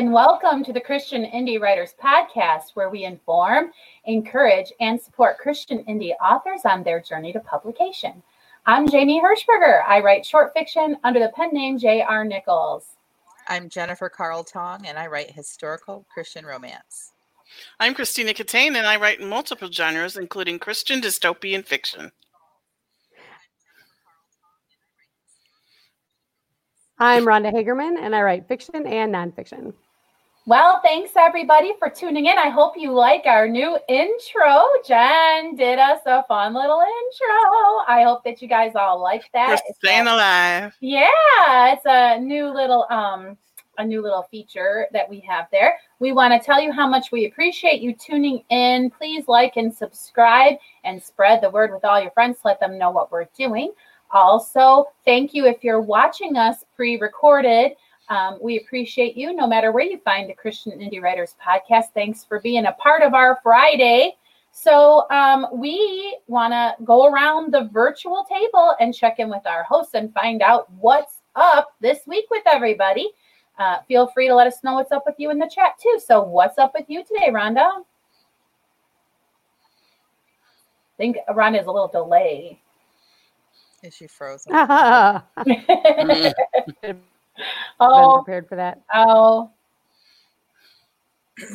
[0.00, 3.70] and welcome to the Christian Indie Writers Podcast, where we inform,
[4.06, 8.22] encourage, and support Christian indie authors on their journey to publication.
[8.64, 9.82] I'm Jamie Hirschberger.
[9.86, 12.24] I write short fiction under the pen name J.R.
[12.24, 12.96] Nichols.
[13.46, 17.12] I'm Jennifer Carll-Tong, and I write historical Christian romance.
[17.78, 22.10] I'm Christina Catane, and I write in multiple genres, including Christian dystopian fiction.
[26.98, 29.74] I'm Rhonda Hagerman, and I write fiction and nonfiction.
[30.46, 32.38] Well, thanks everybody for tuning in.
[32.38, 34.62] I hope you like our new intro.
[34.86, 37.84] Jen did us a fun little intro.
[37.86, 39.60] I hope that you guys all like that.
[39.68, 40.74] We're staying a, alive.
[40.80, 43.36] Yeah, it's a new little um
[43.76, 45.78] a new little feature that we have there.
[45.98, 48.90] We want to tell you how much we appreciate you tuning in.
[48.90, 52.38] Please like and subscribe and spread the word with all your friends.
[52.44, 53.72] Let them know what we're doing.
[54.10, 57.72] Also, thank you if you're watching us pre recorded.
[58.10, 61.92] Um, we appreciate you no matter where you find the Christian Indie Writers podcast.
[61.94, 64.16] Thanks for being a part of our Friday.
[64.50, 69.62] So, um, we want to go around the virtual table and check in with our
[69.62, 73.08] hosts and find out what's up this week with everybody.
[73.60, 76.00] Uh, feel free to let us know what's up with you in the chat too.
[76.04, 77.60] So, what's up with you today, Rhonda?
[77.60, 77.82] I
[80.96, 82.60] think Rhonda is a little delay.
[83.84, 84.52] Is she frozen?
[87.80, 88.80] oh, oh, prepared for that.
[88.94, 89.50] oh,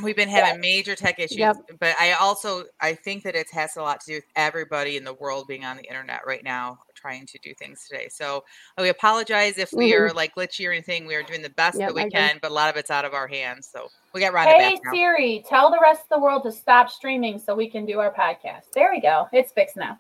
[0.03, 1.58] We've been having major tech issues, Yep.
[1.80, 5.03] but I also I think that it has a lot to do with everybody in
[5.03, 8.08] the world being on the internet right now, trying to do things today.
[8.09, 8.44] So
[8.80, 10.17] we apologize if we are mm-hmm.
[10.17, 11.06] like glitchy or anything.
[11.06, 12.19] We are doing the best Yep, that we I agree.
[12.19, 13.69] can, but a lot of it's out of our hands.
[13.72, 14.91] So we got right Hey back now.
[14.91, 18.12] Siri, tell the rest of the world to stop streaming so we can do our
[18.12, 18.72] podcast.
[18.74, 19.28] There we go.
[19.31, 20.00] It's fixed now.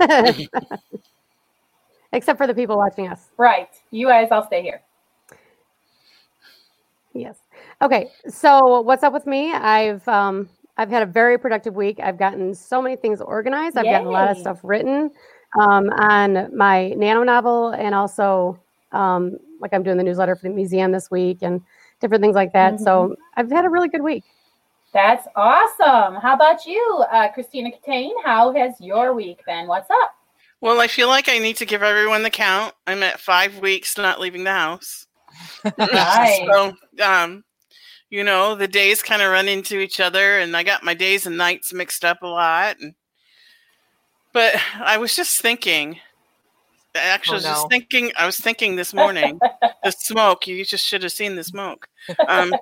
[2.12, 3.30] Except for the people watching us.
[3.36, 3.70] Right.
[3.90, 4.80] You guys, I'll stay here.
[7.14, 7.36] Yes.
[7.80, 8.10] Okay.
[8.28, 9.52] So what's up with me?
[9.52, 12.00] I've um I've had a very productive week.
[12.00, 13.78] I've gotten so many things organized.
[13.78, 15.10] I've gotten a lot of stuff written
[15.60, 18.58] um, on my nano novel, and also
[18.90, 21.60] um, like I'm doing the newsletter for the museum this week and
[22.00, 22.80] different things like that.
[22.80, 24.24] So I've had a really good week.
[24.92, 26.20] That's awesome.
[26.20, 28.12] How about you, uh, Christina Catane?
[28.24, 29.66] How has your week been?
[29.66, 30.14] What's up?
[30.60, 32.74] Well, I feel like I need to give everyone the count.
[32.86, 35.06] I'm at five weeks not leaving the house.
[35.78, 36.40] Nice.
[36.50, 36.72] So,
[37.02, 37.44] um,
[38.10, 41.26] you know, the days kind of run into each other, and I got my days
[41.26, 42.78] and nights mixed up a lot.
[42.80, 42.94] And,
[44.32, 45.98] but I was just thinking,
[46.94, 47.54] actually, I was Oh, no.
[47.54, 49.42] just thinking, I was thinking this morning,
[49.82, 51.88] the smoke, you just should have seen the smoke.
[52.28, 52.54] Um,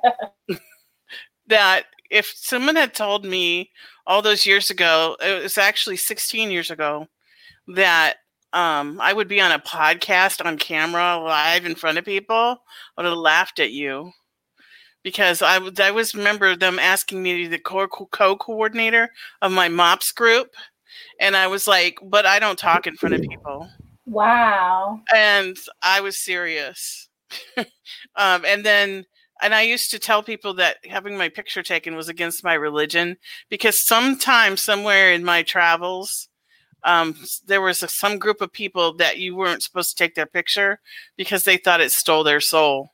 [1.46, 3.70] that if someone had told me
[4.06, 7.08] all those years ago, it was actually 16 years ago,
[7.68, 8.16] that
[8.52, 12.56] um, I would be on a podcast on camera live in front of people, I
[12.96, 14.12] would have laughed at you
[15.02, 19.52] because I was I was remember them asking me to be the co coordinator of
[19.52, 20.54] my MOPS group,
[21.20, 23.68] and I was like, but I don't talk in front of people,
[24.06, 25.00] Wow.
[25.14, 27.08] and I was serious.
[28.16, 29.06] um, and then
[29.42, 33.16] and I used to tell people that having my picture taken was against my religion
[33.50, 36.28] because sometime somewhere in my travels
[36.84, 37.16] um,
[37.46, 40.80] there was a, some group of people that you weren't supposed to take their picture
[41.16, 42.90] because they thought it stole their soul.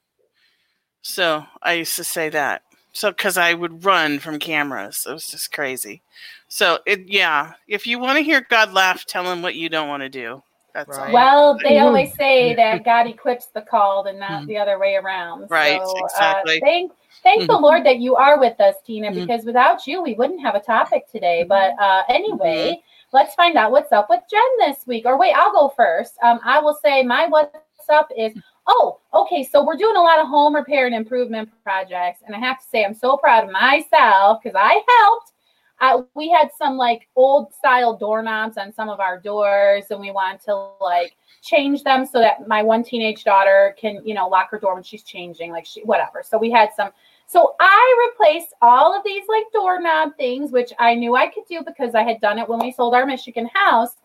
[1.02, 2.62] So I used to say that.
[2.92, 6.02] So because I would run from cameras, it was just crazy.
[6.48, 9.88] So it yeah, if you want to hear God laugh, tell him what you don't
[9.88, 10.42] want to do.
[10.74, 11.08] That's Right.
[11.08, 11.14] all.
[11.14, 14.46] Well, they always say that God equips the called and not Mhm.
[14.46, 15.48] the other way around.
[15.50, 16.58] Right, So, exactly.
[16.58, 17.62] Uh, thank, thank the Mhm.
[17.62, 19.14] Lord that you are with us, Tina, Mhm.
[19.26, 21.44] because without you, we wouldn't have a topic today.
[21.44, 22.80] But uh, anyway, Mm-hmm.
[23.12, 25.04] Let's find out what's up with Jen this week.
[25.06, 26.14] Or wait, I'll go first.
[26.22, 27.54] Um, I will say my what's
[27.88, 28.32] up is
[28.66, 29.42] oh, okay.
[29.42, 32.68] So we're doing a lot of home repair and improvement projects, and I have to
[32.68, 35.32] say I'm so proud of myself because I helped.
[35.80, 40.10] Uh, we had some like old style doorknobs on some of our doors, and we
[40.10, 44.50] wanted to like change them so that my one teenage daughter can, you know, lock
[44.50, 46.22] her door when she's changing, like she whatever.
[46.22, 46.90] So we had some.
[47.28, 51.62] So I replaced all of these like doorknob things, which I knew I could do
[51.62, 53.96] because I had done it when we sold our Michigan house.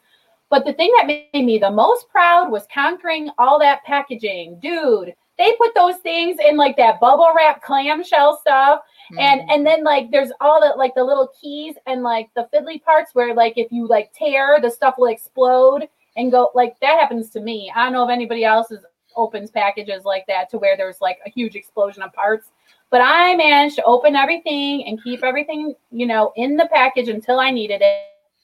[0.49, 4.59] But the thing that made me the most proud was conquering all that packaging.
[4.59, 8.81] Dude, they put those things in like that bubble wrap clamshell stuff
[9.17, 9.45] and Mhm.
[9.49, 13.15] and then like there's all the like the little keys and like the fiddly parts
[13.15, 15.87] where like if you like tear the stuff will explode
[16.17, 18.85] and go like that happens to me i don't know if anybody else is
[19.15, 22.51] opens packages like that to where there's like a huge explosion of parts
[22.93, 27.39] but i managed to open everything and keep everything you know in the package until
[27.39, 27.81] i needed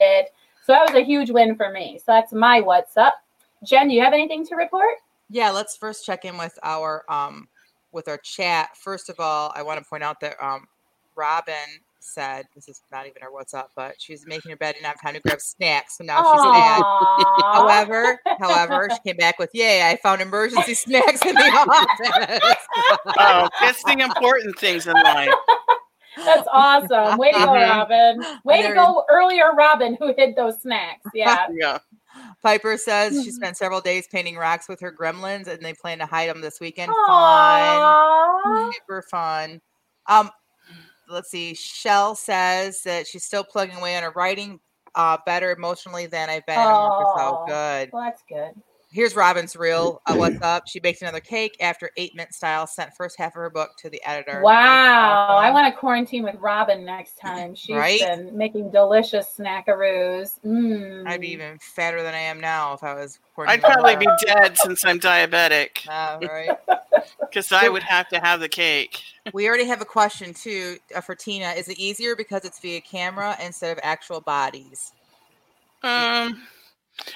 [0.00, 0.32] it.
[0.62, 1.98] So that was a huge win for me.
[1.98, 3.14] So that's my what's up.
[3.64, 4.96] Jen do you have anything to report?
[5.28, 7.48] Yeah, let's first check in with our um
[7.92, 8.76] with our chat.
[8.76, 10.66] First of all, I want to point out that um,
[11.16, 11.54] Robin
[12.00, 15.00] said this is not even her what's up, but she's making her bed and have
[15.00, 15.98] time to grab snacks.
[15.98, 16.82] So now she's mad.
[17.52, 19.88] However, however, she came back with, "Yay!
[19.88, 22.56] I found emergency snacks in the office."
[23.18, 25.30] oh, it's the important things in life.
[26.16, 27.18] That's awesome.
[27.18, 27.90] Way to go, mm-hmm.
[27.90, 28.40] Robin.
[28.44, 31.00] Way to go earlier, Robin, who hid those snacks.
[31.14, 31.46] Yeah.
[31.52, 31.78] yeah.
[32.42, 36.06] Piper says she spent several days painting rocks with her gremlins and they plan to
[36.06, 36.92] hide them this weekend.
[36.92, 38.42] Aww.
[38.42, 38.72] Fun.
[38.72, 39.60] Super fun.
[40.06, 40.30] Um,
[41.10, 41.54] let's see.
[41.54, 44.60] Shell says that she's still plugging away on her writing
[44.94, 46.56] uh, better emotionally than I've been.
[46.58, 47.90] Oh, so good.
[47.92, 48.52] Well, that's good.
[48.92, 50.02] Here's Robin's real.
[50.06, 50.66] Uh, what's up?
[50.66, 52.66] She baked another cake after eight mint style.
[52.66, 54.42] Sent first half of her book to the editor.
[54.42, 55.36] Wow!
[55.36, 57.54] I want to quarantine with Robin next time.
[57.54, 58.00] She's right?
[58.00, 60.40] been making delicious snackaroos.
[60.44, 61.06] Mm.
[61.06, 63.20] I'd be even fatter than I am now if I was.
[63.34, 63.64] Quarantined.
[63.64, 65.86] I'd probably be dead since I'm diabetic.
[65.90, 66.50] Uh, right.
[67.20, 69.00] Because I would have to have the cake.
[69.32, 71.50] we already have a question too uh, for Tina.
[71.50, 74.92] Is it easier because it's via camera instead of actual bodies?
[75.82, 76.42] Um.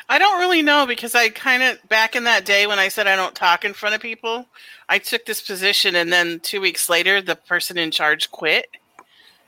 [0.09, 3.07] I don't really know because I kind of back in that day when I said
[3.07, 4.47] I don't talk in front of people,
[4.89, 8.67] I took this position and then 2 weeks later the person in charge quit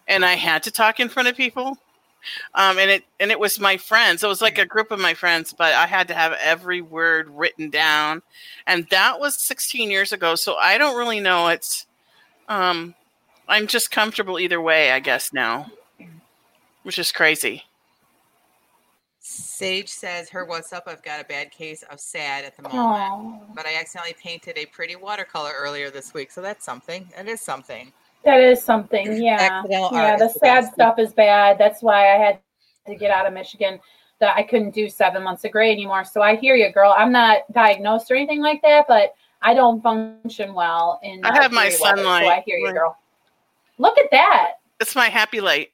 [0.09, 1.79] and I had to talk in front of people.
[2.55, 4.25] Um, and it and it was my friends.
[4.25, 7.29] It was like a group of my friends, but I had to have every word
[7.31, 8.23] written down,
[8.67, 10.35] and that was 16 years ago.
[10.35, 11.47] So I don't really know.
[11.49, 11.87] It's
[12.49, 12.97] um,
[13.49, 15.71] I'm just comfortable either way, I guess now,
[16.83, 17.65] which is crazy.
[19.29, 20.85] Sage says, "Her what's up?
[20.87, 23.57] I've got a bad case of sad at the moment, Aww.
[23.57, 27.09] but I accidentally painted a pretty watercolor earlier this week, so that's something.
[27.19, 27.93] It is something.
[28.25, 29.21] That is something.
[29.23, 30.17] Yeah, yeah.
[30.17, 31.59] The sad stuff is bad.
[31.59, 32.39] That's why I had
[32.87, 33.81] to get out of Michigan.
[34.21, 36.05] That I couldn't do seven months of gray anymore.
[36.05, 36.95] So I hear you, girl.
[36.97, 41.25] I'm not diagnosed or anything like that, but I don't function well in.
[41.25, 42.25] I have my sunlight.
[42.25, 42.97] so I hear you, girl.
[43.79, 44.53] Look at that.
[44.79, 45.71] It's my happy light.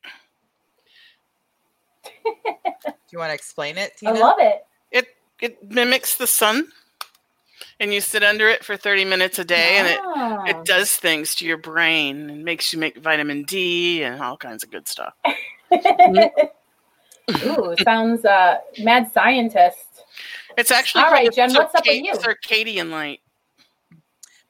[2.84, 3.96] Do you want to explain it?
[3.96, 4.12] Tina?
[4.12, 4.64] I love it.
[4.90, 5.06] It
[5.40, 6.69] it mimics the sun,
[7.80, 10.00] and you sit under it for thirty minutes a day, and it
[10.50, 10.62] it ah.
[10.64, 14.70] does things to your brain and makes you make vitamin D and all kinds of
[14.70, 15.14] good stuff.
[17.44, 20.04] Ooh, sounds uh, mad scientist.
[20.58, 21.52] It's actually all right, Jen.
[21.54, 22.12] What's up with you?
[22.14, 23.20] Circadian light.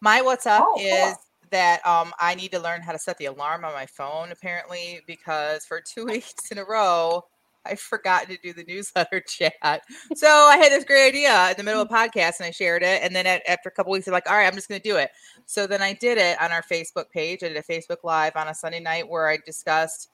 [0.00, 1.16] My what's up oh, is cool.
[1.50, 4.32] that um, I need to learn how to set the alarm on my phone.
[4.32, 7.25] Apparently, because for two weeks in a row,
[7.64, 9.82] I forgot to do the newsletter chat.
[10.14, 12.82] So I had this great idea in the middle of a podcast and I shared
[12.82, 13.03] it.
[13.03, 14.88] And then at, after a couple weeks, I'm like, all right, I'm just going to
[14.88, 15.11] do it.
[15.47, 17.43] So then I did it on our Facebook page.
[17.43, 20.09] I did a Facebook Live on a Sunday night where I discussed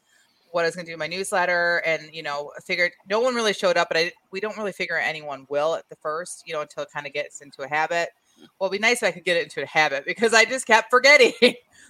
[0.51, 1.83] what I was going to do in my newsletter.
[1.85, 4.73] And, you know, I figured no one really showed up, but I, we don't really
[4.73, 7.69] figure anyone will at the first, you know, until it kind of gets into a
[7.69, 8.11] habit.
[8.59, 10.67] Well, it'd be nice if I could get it into a habit because I just
[10.67, 11.33] kept forgetting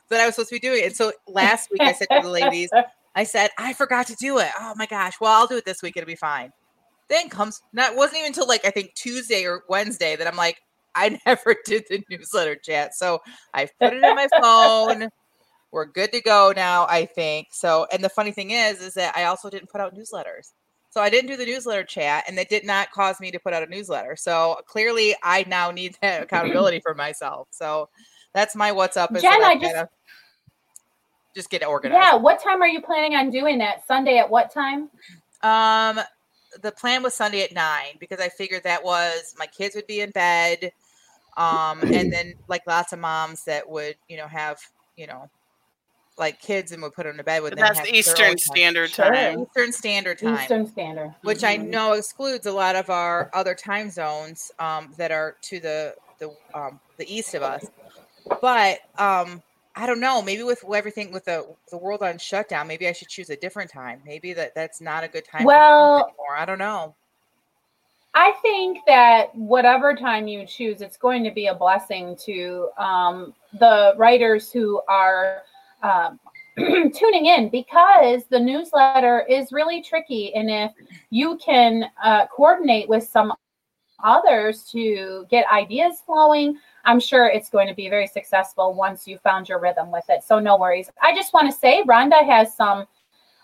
[0.09, 0.87] that I was supposed to be doing it.
[0.87, 2.71] And so last week I said to the ladies,
[3.19, 4.51] I said, I forgot to do it.
[4.61, 5.15] Oh my gosh.
[5.21, 5.97] Well, I'll do it this week.
[5.97, 6.53] It'll be fine.
[7.09, 10.61] Then comes, that wasn't even until like I think Tuesday or Wednesday that I'm like,
[10.95, 12.95] I never did the newsletter chat.
[12.95, 13.19] So
[13.53, 15.09] I put it in my phone.
[15.73, 17.49] We're good to go now, I think.
[17.51, 20.53] So, and the funny thing is, is that I also didn't put out newsletters.
[20.91, 23.53] So I didn't do the newsletter chat, and that did not cause me to put
[23.53, 24.15] out a newsletter.
[24.17, 27.49] So clearly, I now need that accountability for myself.
[27.51, 27.89] So
[28.33, 29.13] that's my what's up.
[29.13, 29.75] Jen, I just
[31.35, 32.01] just get it organized.
[32.01, 32.15] Yeah.
[32.17, 33.87] What time are you planning on doing that?
[33.87, 34.89] Sunday at what time?
[35.43, 36.01] Um,
[36.63, 40.01] the plan was Sunday at nine because I figured that was my kids would be
[40.01, 40.73] in bed.
[41.37, 44.59] Um, and then like lots of moms that would, you know, have,
[44.97, 45.31] you know,
[46.19, 47.61] like kids and would put them to bed with them.
[47.61, 49.13] That's Eastern Standard time.
[49.13, 49.41] time.
[49.43, 50.35] Eastern Standard Time.
[50.35, 51.15] Eastern Standard.
[51.23, 51.63] Which mm-hmm.
[51.63, 55.95] I know excludes a lot of our other time zones um, that are to the
[56.19, 57.67] the um, the east of us.
[58.41, 59.43] But um,
[59.79, 60.21] I don't know.
[60.21, 63.71] Maybe with everything with the the world on shutdown, maybe I should choose a different
[63.71, 64.03] time.
[64.05, 65.45] Maybe that that's not a good time.
[65.45, 66.37] Well, anymore.
[66.37, 66.97] I don't know.
[68.13, 73.35] I think that whatever time you choose, it's going to be a blessing to um,
[73.61, 75.43] the writers who are
[75.85, 76.19] um,
[76.57, 80.35] tuning in because the newsletter is really tricky.
[80.35, 80.73] And if
[81.11, 83.33] you can uh, coordinate with some
[84.03, 86.59] others to get ideas flowing,
[86.89, 90.25] I'm sure it's going to be very successful once you found your rhythm with it.
[90.25, 90.91] So no worries.
[91.03, 92.87] I just want to say Rhonda has some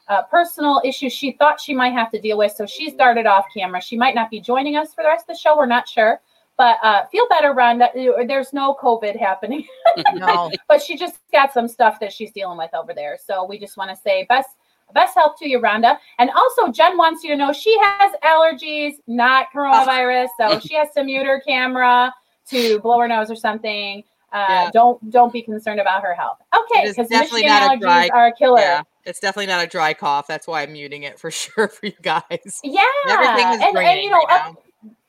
[0.09, 2.53] uh, personal issues she thought she might have to deal with.
[2.53, 3.83] So she started off camera.
[3.83, 5.59] She might not be joining us for the rest of the show.
[5.59, 6.23] We're not sure.
[6.57, 7.93] But uh, feel better, Rhonda.
[8.27, 9.67] There's no COVID happening.
[10.15, 10.51] no.
[10.67, 13.19] but she just got some stuff that she's dealing with over there.
[13.23, 14.49] So we just want to say best
[14.95, 15.99] best health to you, Rhonda.
[16.19, 20.29] And also, Jen wants you to know she has allergies, not coronavirus.
[20.39, 22.15] so she has to mute her camera
[22.51, 24.05] to blow her nose or something.
[24.33, 24.71] Uh, yeah.
[24.73, 26.39] Don't don't be concerned about her health.
[26.53, 28.61] Okay, because Michigan allergies dry, are a killer.
[28.61, 30.27] Yeah, it's definitely not a dry cough.
[30.27, 32.61] That's why I'm muting it for sure for you guys.
[32.65, 34.65] Yeah, everything is and, and you know, right up,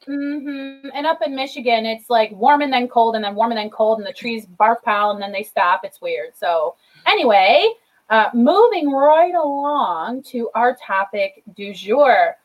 [0.08, 3.58] mm-hmm, and up in Michigan, it's like warm and then cold, and then warm and
[3.58, 5.82] then cold, and the trees bark pile, and then they stop.
[5.84, 6.38] It's weird.
[6.38, 6.76] So
[7.08, 7.68] anyway,
[8.12, 12.36] uh, moving right along to our topic du jour.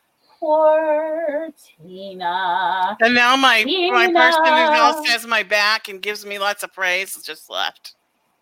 [0.41, 2.97] Poor Tina.
[2.99, 3.93] And now my Tina.
[3.93, 7.93] my person who else has my back and gives me lots of praise just left.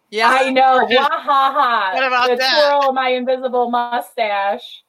[0.09, 0.87] Yeah, I know.
[0.89, 1.91] Wah ha ha.
[1.93, 2.69] What about the that?
[2.69, 4.81] twirl of my invisible mustache.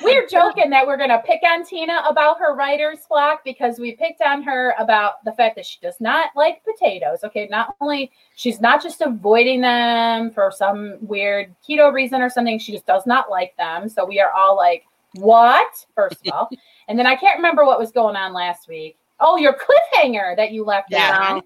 [0.00, 4.22] we're joking that we're gonna pick on Tina about her writer's block because we picked
[4.22, 7.24] on her about the fact that she does not like potatoes.
[7.24, 12.60] Okay, not only she's not just avoiding them for some weird keto reason or something,
[12.60, 13.88] she just does not like them.
[13.88, 14.84] So we are all like,
[15.14, 15.86] what?
[15.94, 16.50] First of all,
[16.88, 18.96] and then I can't remember what was going on last week.
[19.20, 21.40] Oh, your cliffhanger that you left yeah.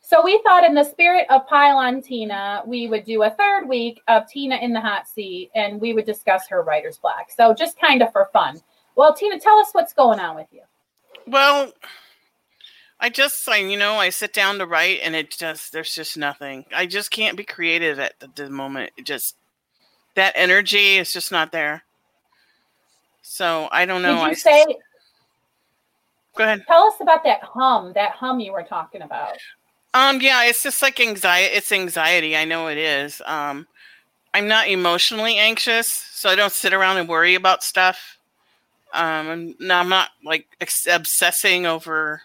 [0.00, 3.68] So we thought, in the spirit of Pile on Tina, we would do a third
[3.68, 7.26] week of Tina in the hot seat, and we would discuss her writer's block.
[7.36, 8.60] So just kind of for fun.
[8.94, 10.60] Well, Tina, tell us what's going on with you.
[11.26, 11.72] Well,
[13.00, 16.16] I just, I you know, I sit down to write, and it just there's just
[16.16, 16.66] nothing.
[16.72, 18.92] I just can't be creative at the, the moment.
[18.96, 19.34] It just
[20.14, 21.82] that energy is just not there.
[23.28, 24.14] So I don't know.
[24.14, 24.64] Did you I, say?
[26.36, 26.64] Go ahead.
[26.68, 27.92] Tell us about that hum.
[27.94, 29.36] That hum you were talking about.
[29.94, 31.52] Um, yeah, it's just like anxiety.
[31.54, 32.36] It's anxiety.
[32.36, 33.20] I know it is.
[33.26, 33.66] Um,
[34.32, 38.18] I'm not emotionally anxious, so I don't sit around and worry about stuff.
[38.94, 42.22] Um, I'm, I'm not like ex- obsessing over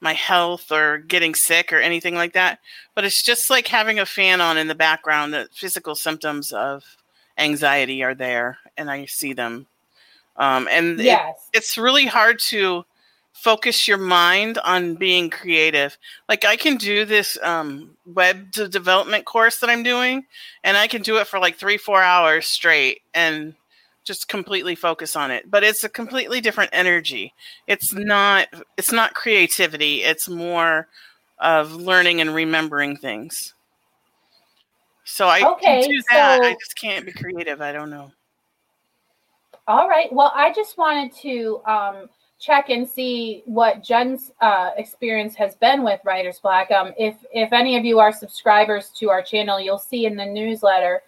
[0.00, 2.58] my health or getting sick or anything like that.
[2.96, 5.32] But it's just like having a fan on in the background.
[5.32, 6.82] The physical symptoms of
[7.38, 9.66] anxiety are there, and I see them.
[10.36, 11.48] Um, and yes.
[11.52, 12.84] It, it's really hard to
[13.32, 15.98] focus your mind on being creative.
[16.28, 20.24] Like I can do this um, web development course that I'm doing,
[20.62, 23.54] and I can do it for like three, four hours straight and
[24.04, 25.50] just completely focus on it.
[25.50, 27.34] But it's a completely different energy.
[27.66, 28.48] It's not.
[28.76, 30.02] It's not creativity.
[30.02, 30.88] It's more
[31.38, 33.54] of learning and remembering things.
[35.04, 36.40] So I okay, can do that.
[36.40, 36.48] So...
[36.48, 37.60] I just can't be creative.
[37.60, 38.12] I don't know.
[39.68, 40.12] All right.
[40.12, 41.60] Well, I just wanted to.
[41.66, 42.08] Um,
[42.42, 46.72] check and see what Jen's uh, experience has been with Writer's Block.
[46.72, 50.26] Um, if if any of you are subscribers to our channel, you'll see in the
[50.26, 51.02] newsletter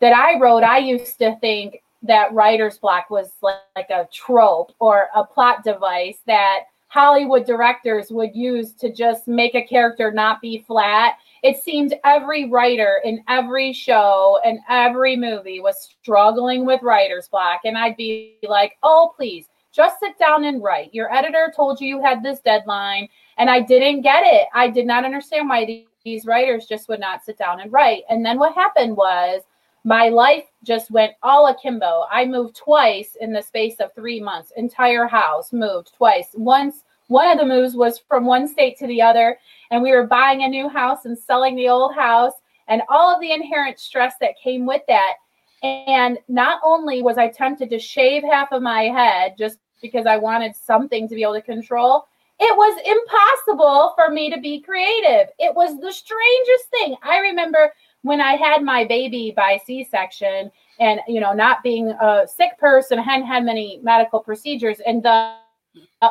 [0.00, 0.62] that I wrote.
[0.62, 5.64] I used to think that Writer's Block was like, like a trope or a plot
[5.64, 11.18] device that Hollywood directors would use to just make a character not be flat.
[11.42, 17.60] It seemed every writer in every show and every movie was struggling with writer's block.
[17.64, 20.92] And I'd be like, oh, please just sit down and write.
[20.92, 24.48] Your editor told you you had this deadline, and I didn't get it.
[24.52, 28.02] I did not understand why these writers just would not sit down and write.
[28.10, 29.42] And then what happened was
[29.84, 32.06] my life just went all akimbo.
[32.10, 34.52] I moved twice in the space of three months.
[34.56, 36.30] Entire house moved twice.
[36.34, 39.38] Once one of the moves was from one state to the other,
[39.70, 42.34] and we were buying a new house and selling the old house,
[42.68, 45.14] and all of the inherent stress that came with that.
[45.62, 50.16] And not only was I tempted to shave half of my head just because I
[50.16, 52.06] wanted something to be able to control.
[52.40, 55.28] It was impossible for me to be creative.
[55.38, 56.96] It was the strangest thing.
[57.02, 57.72] I remember
[58.02, 62.56] when I had my baby by C section and, you know, not being a sick
[62.58, 65.34] person, hadn't had many medical procedures, and the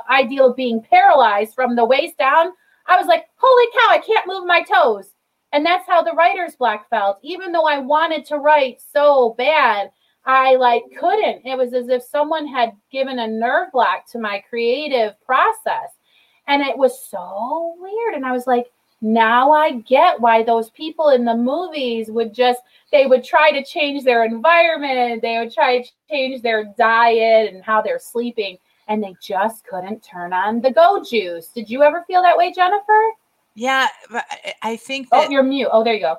[0.10, 2.52] ideal of being paralyzed from the waist down,
[2.88, 5.12] I was like, holy cow, I can't move my toes.
[5.54, 7.20] And that's how the writer's block felt.
[7.22, 9.92] Even though I wanted to write so bad,
[10.26, 11.46] I like couldn't.
[11.46, 15.92] It was as if someone had given a nerve block to my creative process.
[16.48, 18.16] And it was so weird.
[18.16, 18.68] And I was like,
[19.02, 23.64] now I get why those people in the movies would just they would try to
[23.64, 29.03] change their environment, they would try to change their diet and how they're sleeping, and
[29.03, 31.48] they just couldn't turn on the go juice.
[31.48, 33.12] Did you ever feel that way, Jennifer?
[33.56, 33.88] Yeah,
[34.62, 35.70] I think oh, that, Oh, you're mute.
[35.72, 36.17] Oh, there you go.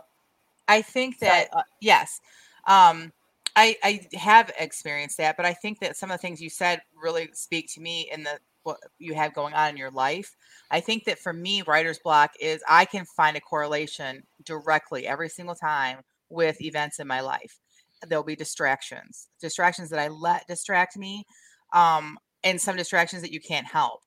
[0.66, 2.20] I think that uh, yes.
[2.66, 3.12] Um
[3.56, 6.80] I, I have experienced that, but I think that some of the things you said
[6.96, 10.36] really speak to me in the what you have going on in your life.
[10.70, 15.28] I think that for me, writer's block is I can find a correlation directly every
[15.28, 17.58] single time with events in my life.
[18.06, 21.24] There'll be distractions, distractions that I let distract me,
[21.72, 24.00] um, and some distractions that you can't help.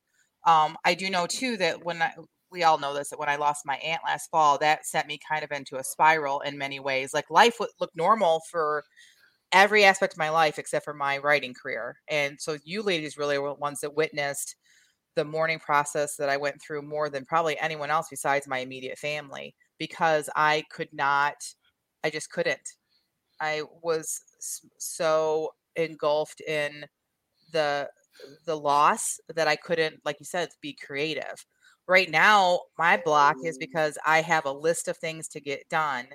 [0.46, 2.14] Um, I do know too that when I,
[2.52, 5.20] we all know this that when I lost my aunt last fall, that sent me
[5.30, 7.14] kind of into a spiral in many ways.
[7.14, 8.84] Like life would look normal for
[9.52, 11.98] every aspect of my life except for my writing career.
[12.10, 14.56] And so you ladies really were ones that witnessed
[15.16, 18.98] the mourning process that I went through more than probably anyone else besides my immediate
[18.98, 21.36] family because I could not,
[22.04, 22.76] I just couldn't.
[23.42, 24.22] I was
[24.78, 26.86] so engulfed in
[27.52, 27.90] the
[28.46, 31.46] the loss that I couldn't, like you said, be creative.
[31.88, 36.06] Right now, my block is because I have a list of things to get done,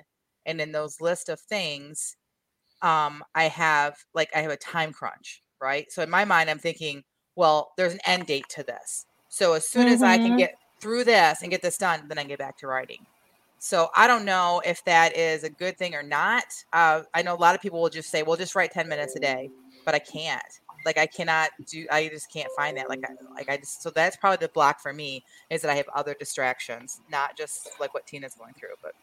[0.45, 2.15] and in those list of things,
[2.81, 5.91] um, I have like I have a time crunch, right?
[5.91, 7.03] So in my mind, I'm thinking,
[7.35, 9.05] well, there's an end date to this.
[9.29, 9.93] So as soon mm-hmm.
[9.93, 10.37] as I can mm-hmm.
[10.37, 13.05] get through this and get this done, then I get back to writing.
[13.59, 16.45] So I don't know if that is a good thing or not.
[16.73, 19.15] Uh, I know a lot of people will just say, "Well, just write ten minutes
[19.15, 19.49] a day,"
[19.85, 20.43] but I can't.
[20.87, 21.85] Like I cannot do.
[21.91, 22.87] I just can't find that.
[22.87, 23.83] Like I, like I just.
[23.83, 27.71] So that's probably the block for me is that I have other distractions, not just
[27.77, 28.93] like what Tina's going through, but.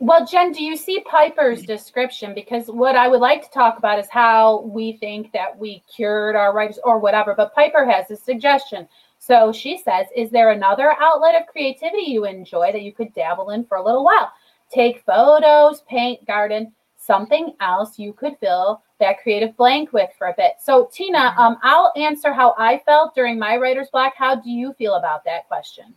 [0.00, 1.66] Well, Jen, do you see Piper's mm.
[1.66, 2.34] description?
[2.34, 6.34] Because what I would like to talk about is how we think that we cured
[6.34, 7.34] our writers or whatever.
[7.36, 8.88] But Piper has a suggestion.
[9.18, 13.50] So she says, Is there another outlet of creativity you enjoy that you could dabble
[13.50, 14.32] in for a little while?
[14.72, 16.72] Take photos, paint, garden,
[17.04, 20.54] something else you could fill that creative blank with for a bit.
[20.60, 21.40] So, Tina, mm-hmm.
[21.40, 24.14] um, I'll answer how I felt during my writer's block.
[24.16, 25.94] How do you feel about that question?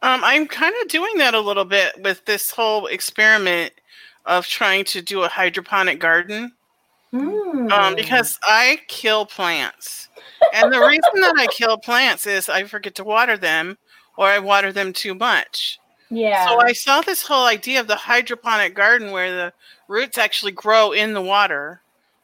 [0.00, 3.72] Um, I'm kind of doing that a little bit with this whole experiment
[4.26, 6.52] of trying to do a hydroponic garden.
[7.12, 7.72] Mm.
[7.72, 10.08] Um, because I kill plants.
[10.54, 13.78] And the reason that I kill plants is I forget to water them
[14.18, 15.80] or I water them too much.
[16.10, 16.46] Yeah.
[16.46, 19.52] So I saw this whole idea of the hydroponic garden where the
[19.88, 21.80] roots actually grow in the water.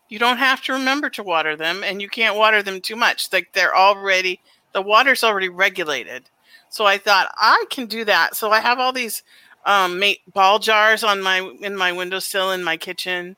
[0.08, 3.32] You don't have to remember to water them and you can't water them too much.
[3.32, 4.40] Like they're already
[4.72, 6.24] the water's already regulated.
[6.68, 8.36] So I thought I can do that.
[8.36, 9.22] So I have all these
[9.64, 13.36] um, ball jars on my in my windowsill in my kitchen,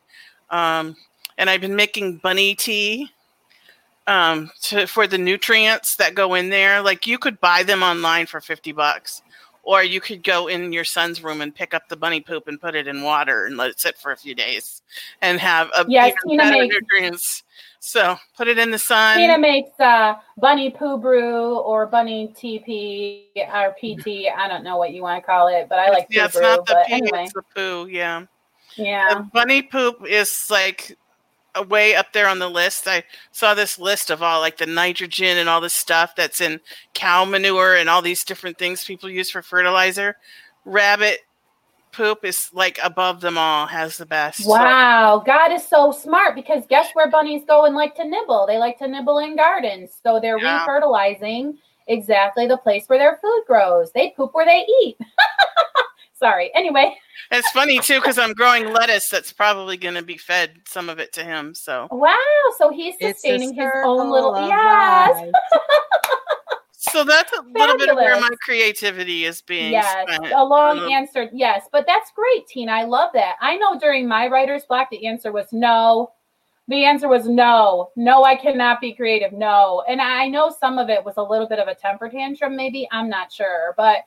[0.51, 0.97] um,
[1.39, 3.13] and I've been making bunny tea
[4.07, 6.83] um, to, for the nutrients that go in there.
[6.83, 9.23] Like you could buy them online for fifty bucks,
[9.67, 12.61] or you could go in your son's room and pick up the bunny poop and
[12.61, 14.81] put it in water and let it sit for a few days,
[15.21, 17.43] and have a yes, better nutrients.
[17.81, 19.19] So put it in the sun.
[19.19, 24.33] Tina makes uh, bunny poo brew or bunny TP or PT.
[24.35, 26.43] I don't know what you want to call it, but I like yeah, it's brew,
[26.43, 27.25] not the pee, anyway.
[27.25, 27.89] it's the poo.
[27.91, 28.27] Yeah,
[28.77, 29.15] yeah.
[29.15, 30.97] The bunny poop is like
[31.63, 32.87] way up there on the list.
[32.87, 36.61] I saw this list of all like the nitrogen and all the stuff that's in
[36.95, 40.17] cow manure and all these different things people use for fertilizer.
[40.65, 41.21] Rabbit
[41.93, 44.47] poop is like above them all, has the best.
[44.47, 45.25] Wow, so.
[45.25, 48.47] God is so smart because guess where bunnies go and like to nibble?
[48.47, 49.93] They like to nibble in gardens.
[50.03, 50.65] So they're yeah.
[50.67, 53.93] refertilizing exactly the place where their food grows.
[53.93, 54.99] They poop where they eat.
[56.13, 56.51] Sorry.
[56.55, 56.97] Anyway.
[57.31, 60.99] It's funny too because I'm growing lettuce that's probably going to be fed some of
[60.99, 61.55] it to him.
[61.55, 62.17] So wow,
[62.59, 65.33] so he's sustaining his own little yes.
[66.97, 67.59] so that's a Fabulous.
[67.59, 70.33] little bit of where my creativity is being yes spent.
[70.33, 74.07] a long um, answer yes but that's great tina i love that i know during
[74.07, 76.11] my writer's block the answer was no
[76.69, 80.89] the answer was no no i cannot be creative no and i know some of
[80.89, 83.99] it was a little bit of a temper tantrum maybe i'm not sure but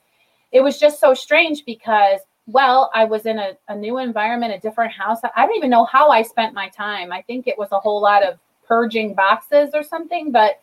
[0.52, 2.20] it was just so strange because
[2.52, 5.86] well i was in a, a new environment a different house i don't even know
[5.86, 9.72] how i spent my time i think it was a whole lot of purging boxes
[9.74, 10.60] or something but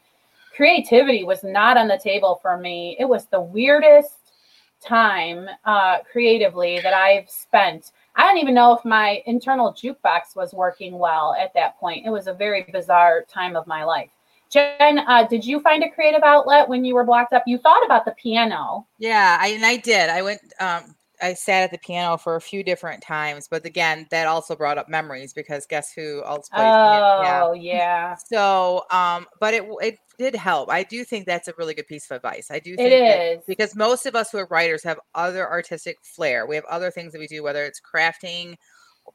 [0.56, 2.96] creativity was not on the table for me.
[2.98, 4.32] It was the weirdest
[4.80, 7.92] time uh, creatively that I've spent.
[8.16, 12.06] I don't even know if my internal jukebox was working well at that point.
[12.06, 14.10] It was a very bizarre time of my life.
[14.48, 17.42] Jen, uh, did you find a creative outlet when you were blocked up?
[17.46, 18.86] You thought about the piano.
[18.98, 20.08] Yeah, I, and I did.
[20.08, 24.06] I went um, I sat at the piano for a few different times, but again,
[24.10, 27.46] that also brought up memories because guess who else plays oh, piano?
[27.48, 28.16] Oh, yeah.
[28.16, 30.70] So, um, but it it did help.
[30.70, 32.50] I do think that's a really good piece of advice.
[32.50, 35.98] I do think it is because most of us who are writers have other artistic
[36.02, 36.46] flair.
[36.46, 38.56] We have other things that we do, whether it's crafting,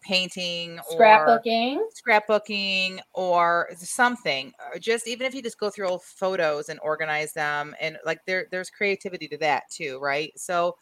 [0.01, 4.51] painting, scrapbooking, or scrapbooking, or something.
[4.73, 8.19] Or just even if you just go through old photos and organize them, and like
[8.25, 10.31] there, there's creativity to that too, right?
[10.37, 10.77] So,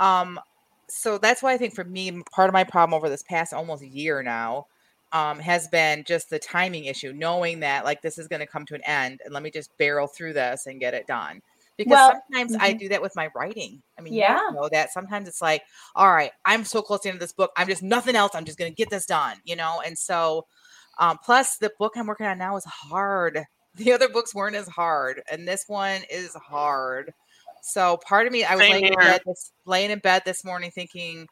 [0.00, 0.38] um,
[0.88, 3.84] so that's why I think for me, part of my problem over this past almost
[3.84, 4.66] year now
[5.12, 8.66] um, has been just the timing issue, knowing that like this is going to come
[8.66, 11.40] to an end, and let me just barrel through this and get it done.
[11.76, 12.64] Because well, sometimes mm-hmm.
[12.64, 13.82] I do that with my writing.
[13.98, 15.62] I mean, yeah, you know that sometimes it's like,
[15.94, 17.50] all right, I'm so close to the end of this book.
[17.56, 18.32] I'm just nothing else.
[18.34, 19.82] I'm just going to get this done, you know.
[19.84, 20.46] And so,
[20.98, 23.44] um, plus the book I'm working on now is hard.
[23.76, 27.12] The other books weren't as hard, and this one is hard.
[27.62, 30.70] So part of me, I was laying in, bed this, laying in bed this morning
[30.70, 31.26] thinking,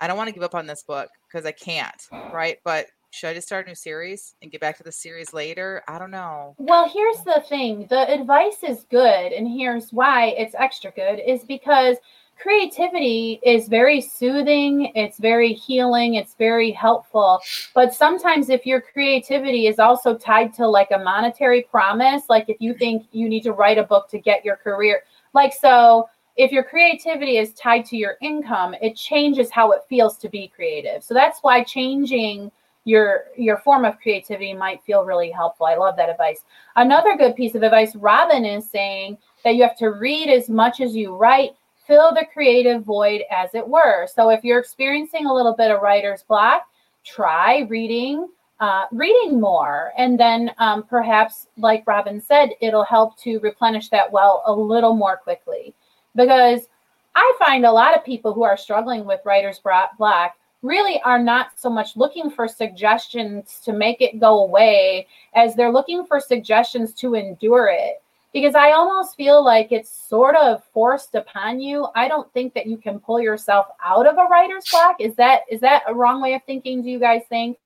[0.00, 2.00] I don't want to give up on this book because I can't,
[2.32, 2.58] right?
[2.64, 5.82] But should I just start a new series and get back to the series later?
[5.88, 6.54] I don't know.
[6.58, 11.44] Well, here's the thing the advice is good, and here's why it's extra good is
[11.44, 11.96] because
[12.38, 17.40] creativity is very soothing, it's very healing, it's very helpful.
[17.74, 22.58] But sometimes, if your creativity is also tied to like a monetary promise, like if
[22.60, 25.02] you think you need to write a book to get your career,
[25.34, 26.08] like so.
[26.36, 30.52] If your creativity is tied to your income, it changes how it feels to be
[30.54, 31.02] creative.
[31.02, 32.52] So that's why changing
[32.84, 35.66] your your form of creativity might feel really helpful.
[35.66, 36.44] I love that advice.
[36.76, 40.80] Another good piece of advice Robin is saying that you have to read as much
[40.80, 41.50] as you write,
[41.86, 44.06] fill the creative void as it were.
[44.06, 46.62] So if you're experiencing a little bit of writer's block,
[47.04, 48.28] try reading
[48.60, 54.10] uh, reading more and then um, perhaps like robin said it'll help to replenish that
[54.10, 55.74] well a little more quickly
[56.16, 56.68] because
[57.14, 61.50] i find a lot of people who are struggling with writer's block really are not
[61.56, 66.92] so much looking for suggestions to make it go away as they're looking for suggestions
[66.92, 71.88] to endure it because I almost feel like it's sort of forced upon you.
[71.94, 74.96] I don't think that you can pull yourself out of a writer's block.
[75.00, 76.82] Is that is that a wrong way of thinking?
[76.82, 77.56] Do you guys think?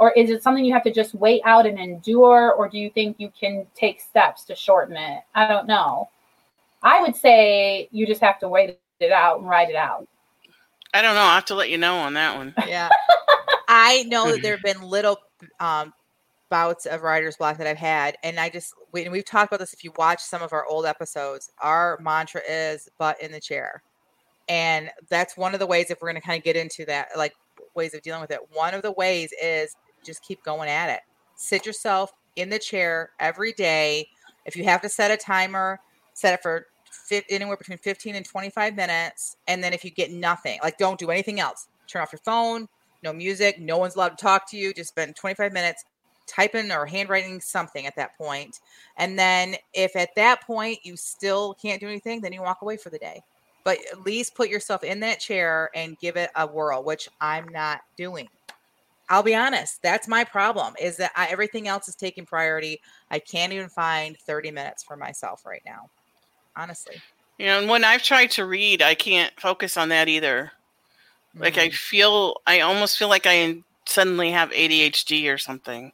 [0.00, 2.54] Or is it something you have to just wait out and endure?
[2.54, 5.20] Or do you think you can take steps to shorten it?
[5.34, 6.08] I don't know.
[6.82, 10.08] I would say you just have to wait it out and write it out.
[10.94, 11.20] I don't know.
[11.20, 12.54] I'll have to let you know on that one.
[12.66, 12.88] Yeah.
[13.68, 15.18] I know that there have been little
[15.60, 15.92] um,
[16.48, 18.16] bouts of writer's block that I've had.
[18.22, 19.74] And I just, we, and we've talked about this.
[19.74, 23.82] If you watch some of our old episodes, our mantra is butt in the chair.
[24.48, 27.08] And that's one of the ways, if we're going to kind of get into that,
[27.18, 27.34] like
[27.74, 31.00] ways of dealing with it, one of the ways is just keep going at it.
[31.36, 34.08] Sit yourself in the chair every day.
[34.44, 35.80] If you have to set a timer,
[36.14, 36.66] set it for
[37.28, 39.36] anywhere between 15 and 25 minutes.
[39.48, 42.68] And then if you get nothing, like don't do anything else, turn off your phone,
[43.02, 44.72] no music, no one's allowed to talk to you.
[44.72, 45.84] Just spend 25 minutes
[46.26, 48.60] typing or handwriting something at that point.
[48.96, 52.76] And then if at that point you still can't do anything, then you walk away
[52.76, 53.22] for the day.
[53.64, 57.48] But at least put yourself in that chair and give it a whirl, which I'm
[57.48, 58.28] not doing.
[59.10, 62.80] I'll be honest, that's my problem is that I, everything else is taking priority.
[63.10, 65.90] I can't even find 30 minutes for myself right now
[66.56, 66.96] honestly.
[67.38, 70.52] You know, and when I've tried to read, I can't focus on that either.
[71.30, 71.42] Mm-hmm.
[71.42, 71.74] Like I mm-hmm.
[71.74, 75.92] feel, I almost feel like I suddenly have ADHD or something.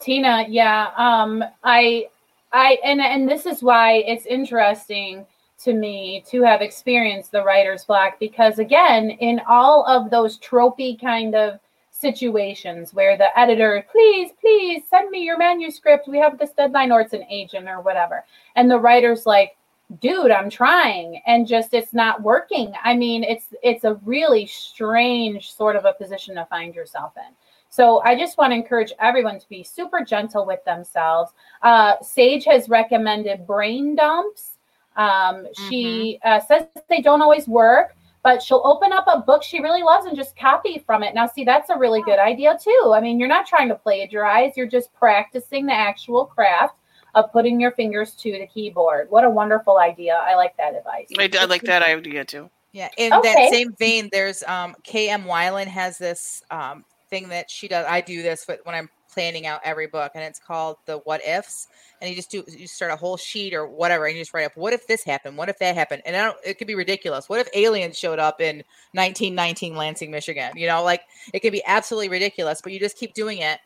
[0.00, 2.08] Tina, yeah, um, I,
[2.52, 5.26] I, and and this is why it's interesting
[5.64, 11.00] to me to have experienced the writer's block because again, in all of those tropey
[11.00, 11.58] kind of
[12.00, 16.08] situations where the editor, please, please send me your manuscript.
[16.08, 18.24] We have this deadline, or it's an agent or whatever.
[18.54, 19.56] And the writer's like,
[20.00, 21.22] dude, I'm trying.
[21.26, 22.72] And just it's not working.
[22.82, 27.34] I mean, it's it's a really strange sort of a position to find yourself in.
[27.68, 31.32] So I just want to encourage everyone to be super gentle with themselves.
[31.62, 34.52] Uh, Sage has recommended brain dumps.
[34.96, 35.68] Um, mm-hmm.
[35.68, 37.94] She uh, says they don't always work,
[38.26, 41.14] but she'll open up a book she really loves and just copy from it.
[41.14, 42.92] Now, see, that's a really good idea too.
[42.92, 46.74] I mean, you're not trying to plagiarize, you're just practicing the actual craft
[47.14, 49.08] of putting your fingers to the keyboard.
[49.10, 50.20] What a wonderful idea.
[50.20, 51.06] I like that advice.
[51.16, 52.50] I, I like that idea too.
[52.72, 52.88] Yeah.
[52.98, 53.32] In okay.
[53.32, 57.86] that same vein, there's um, KM Weiland has this um, thing that she does.
[57.88, 61.24] I do this but when I'm planning out every book, and it's called the what
[61.26, 61.68] ifs.
[62.00, 64.44] And you just do you start a whole sheet or whatever, and you just write
[64.44, 67.26] up what if this happened, what if that happened, and it could be ridiculous.
[67.26, 68.56] What if aliens showed up in
[68.92, 70.52] 1919 Lansing, Michigan?
[70.54, 71.00] You know, like
[71.32, 73.58] it could be absolutely ridiculous, but you just keep doing it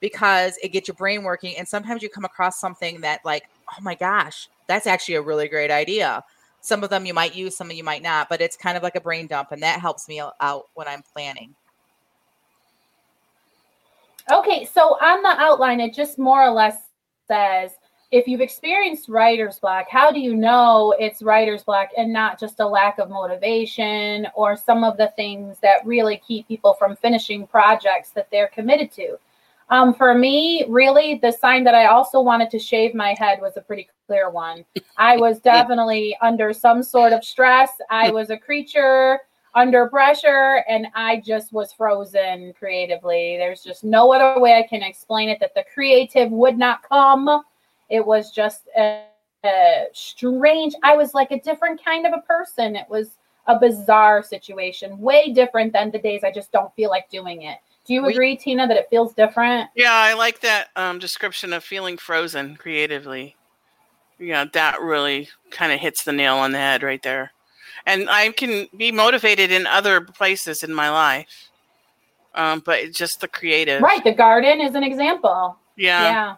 [0.00, 1.56] because it gets your brain working.
[1.56, 5.48] And sometimes you come across something that like, oh my gosh, that's actually a really
[5.48, 6.22] great idea.
[6.60, 8.82] Some of them you might use, some of you might not, but it's kind of
[8.82, 11.54] like a brain dump, and that helps me out when I'm planning.
[14.30, 16.76] Okay, so on the outline, it just more or less
[17.26, 17.72] says
[18.10, 22.60] if you've experienced writer's block, how do you know it's writer's block and not just
[22.60, 27.46] a lack of motivation or some of the things that really keep people from finishing
[27.46, 29.18] projects that they're committed to?
[29.70, 33.58] Um, for me, really, the sign that I also wanted to shave my head was
[33.58, 34.64] a pretty clear one.
[34.96, 37.72] I was definitely under some sort of stress.
[37.90, 39.20] I was a creature
[39.54, 43.36] under pressure and I just was frozen creatively.
[43.36, 47.42] There's just no other way I can explain it that the creative would not come.
[47.88, 49.04] It was just a,
[49.44, 52.76] a strange, I was like a different kind of a person.
[52.76, 57.08] It was a bizarre situation, way different than the days I just don't feel like
[57.08, 57.58] doing it.
[57.86, 59.70] Do you agree, we, Tina, that it feels different?
[59.74, 63.34] Yeah, I like that um, description of feeling frozen creatively.
[64.18, 67.32] Yeah, that really kind of hits the nail on the head right there
[67.86, 71.50] and I can be motivated in other places in my life.
[72.34, 73.82] Um, but just the creative.
[73.82, 74.02] Right.
[74.04, 75.56] The garden is an example.
[75.76, 76.02] Yeah.
[76.02, 76.34] Yeah.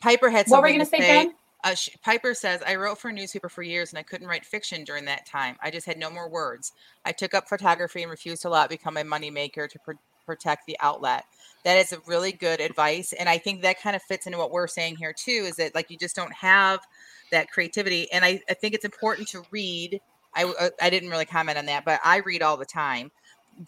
[0.00, 1.34] Piper had What were you going to say, Jen?
[1.64, 4.44] Uh, sh- Piper says, I wrote for a newspaper for years and I couldn't write
[4.44, 5.56] fiction during that time.
[5.62, 6.72] I just had no more words.
[7.06, 9.92] I took up photography and refused to let it become my moneymaker to pr-
[10.26, 11.24] protect the outlet.
[11.64, 13.14] That is a really good advice.
[13.14, 15.74] And I think that kind of fits into what we're saying here, too, is that
[15.74, 16.80] like you just don't have
[17.34, 18.10] that creativity.
[18.12, 20.00] And I, I think it's important to read.
[20.34, 23.10] I, uh, I didn't really comment on that, but I read all the time,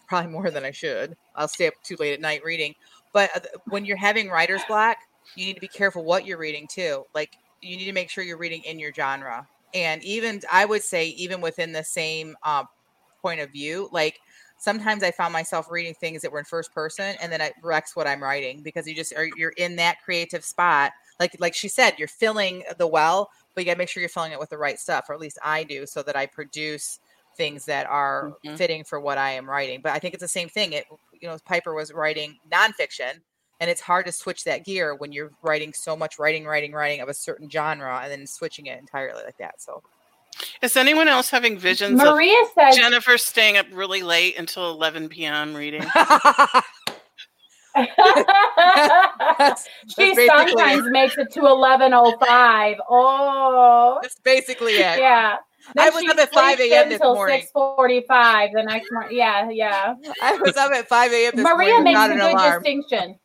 [0.07, 1.15] probably more than I should.
[1.35, 2.75] I'll stay up too late at night reading.
[3.13, 4.97] But uh, when you're having writer's block,
[5.35, 7.03] you need to be careful what you're reading too.
[7.13, 9.47] Like you need to make sure you're reading in your genre.
[9.73, 12.63] And even I would say, even within the same uh,
[13.21, 14.19] point of view, like
[14.57, 17.95] sometimes I found myself reading things that were in first person, and then it wrecks
[17.95, 20.93] what I'm writing because you just are you're in that creative spot.
[21.19, 24.09] Like like she said, you're filling the well, but you got to make sure you're
[24.09, 26.99] filling it with the right stuff, or at least I do, so that I produce
[27.35, 28.57] things that are Mhm.
[28.57, 29.81] fitting for what I am writing.
[29.81, 30.73] But I think it's the same thing.
[30.73, 30.85] It
[31.19, 33.21] you know Piper was writing nonfiction
[33.59, 37.01] and it's hard to switch that gear when you're writing so much writing writing writing
[37.01, 39.81] of a certain genre and then switching it entirely like that so
[40.61, 45.09] Is anyone else having visions Maria of says Jennifer staying up really late until 11
[45.09, 45.55] p.m.
[45.55, 45.83] reading?
[47.97, 50.91] that's, she that's sometimes it.
[50.91, 52.77] makes it to eleven oh five.
[52.89, 55.37] Oh that's basically it yeah.
[55.77, 56.87] I was up at 5 a.m.
[56.89, 57.41] this morning.
[57.41, 59.17] Six forty-five the next morning.
[59.17, 59.95] Yeah, yeah.
[60.21, 63.19] i was up at 5 a.m this Maria morning makes a an good alarm distinction.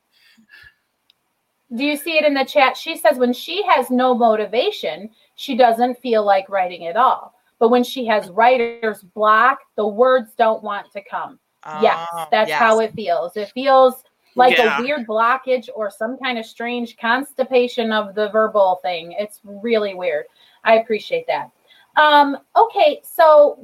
[1.77, 2.77] Do you see it in the chat?
[2.77, 7.35] She says when she has no motivation, she doesn't feel like writing at all.
[7.59, 11.39] But when she has writer's block, the words don't want to come.
[11.81, 12.59] yes, Oh, that's yes.
[12.59, 13.37] how it feels.
[13.37, 14.03] It feels
[14.35, 14.79] like Yeah.
[14.79, 19.13] a weird blockage or some kind of strange constipation of the verbal thing.
[19.13, 20.27] It's really weird.
[20.65, 21.51] I appreciate that.
[21.97, 23.59] Um, okay, so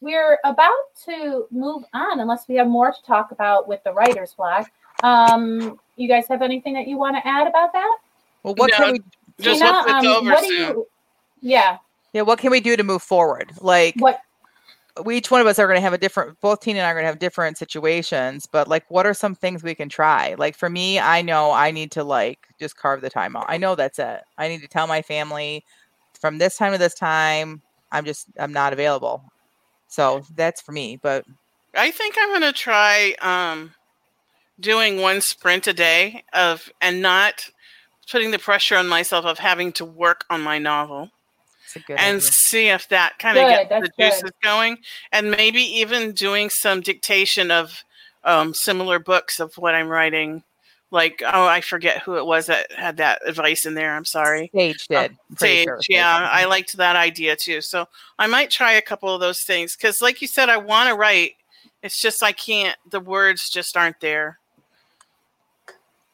[0.00, 0.72] we're about
[1.04, 4.70] to move on unless we have more to talk about with the writer's block.
[5.04, 7.98] Um, you guys have anything that you want to add about that?
[8.42, 9.00] well what No, can we
[9.40, 10.86] Just Tina, um, over what do you
[11.40, 11.78] yeah,
[12.12, 14.18] yeah what can we do to move forward like what
[15.04, 16.90] we each one of us are going to have a different both tina and i
[16.90, 20.34] are going to have different situations but like what are some things we can try?
[20.38, 23.46] Like for me i know i need to like just carve the time out.
[23.48, 24.20] I know that's it.
[24.38, 25.64] I need to tell my family
[26.20, 29.24] from this time to this time i'm just i'm not available.
[29.88, 31.24] So that's for me but
[31.74, 33.74] I think I'm going to try um,
[34.60, 37.48] doing one sprint a day of and not
[38.10, 41.10] putting the pressure on myself of having to work on my novel
[41.74, 42.30] it's a good and idea.
[42.30, 44.22] see if that kind of gets the that's good.
[44.22, 44.78] juices going
[45.10, 47.84] and maybe even doing some dictation of
[48.24, 50.42] um, similar books of what I'm writing.
[50.90, 53.94] Like, oh, I forget who it was that had that advice in there.
[53.94, 54.50] I'm sorry.
[54.54, 56.26] Sage did I'm Sage, sure yeah, did.
[56.26, 57.62] I liked that idea too.
[57.62, 57.86] So
[58.18, 60.94] I might try a couple of those things because, like you said, I want to
[60.94, 61.32] write.
[61.82, 62.76] It's just I can't.
[62.90, 64.38] The words just aren't there.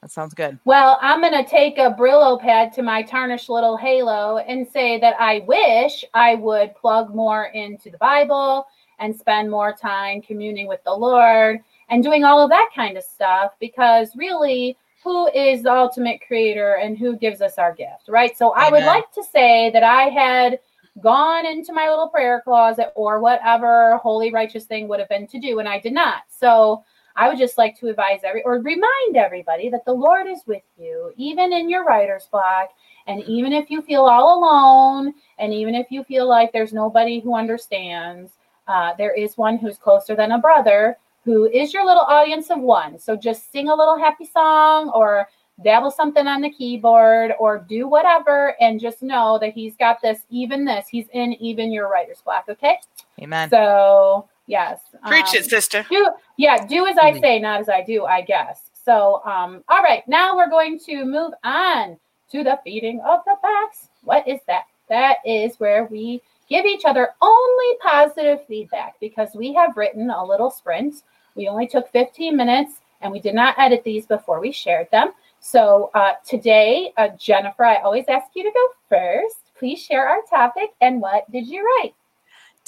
[0.02, 3.76] That sounds good Well, I'm going to take a Brillo pad to my tarnished little
[3.76, 8.66] halo and say that I wish I would plug more into the Bible
[8.98, 13.04] and spend more time communing with the Lord and doing all of that kind of
[13.04, 18.36] stuff because really, who is the ultimate creator and who gives us our gift, right?
[18.36, 20.58] So I would like to say that I had
[21.00, 25.38] gone into my little prayer closet or whatever holy righteous thing would have been to
[25.38, 26.24] do and I did not.
[26.28, 26.84] So
[27.18, 30.62] I would just like to advise every or remind everybody that the Lord is with
[30.78, 32.70] you, even in your writer's block.
[33.08, 37.18] And even if you feel all alone, and even if you feel like there's nobody
[37.18, 38.32] who understands,
[38.68, 42.60] uh, there is one who's closer than a brother who is your little audience of
[42.60, 42.98] one.
[43.00, 45.28] So just sing a little happy song or
[45.64, 50.20] dabble something on the keyboard or do whatever and just know that he's got this,
[50.30, 52.44] even this, he's in even your writer's block.
[52.48, 52.78] Okay.
[53.20, 54.80] amen So, yes.
[55.06, 55.86] Preach um, it, sister.
[55.88, 58.62] do yeah do as i say not as i do i guess.
[58.84, 61.96] So um all right now we're going to move on
[62.32, 64.64] to the feeding of the facts what is that?
[64.88, 70.24] That is where we give each other only positive feedback because we have written a
[70.24, 71.02] little sprint.
[71.34, 75.12] We only took 15 minutes and we did not edit these before we shared them.
[75.40, 79.36] So uh, today uh, jennifer i always ask you to go first.
[79.58, 81.94] Please share our topic and what did you write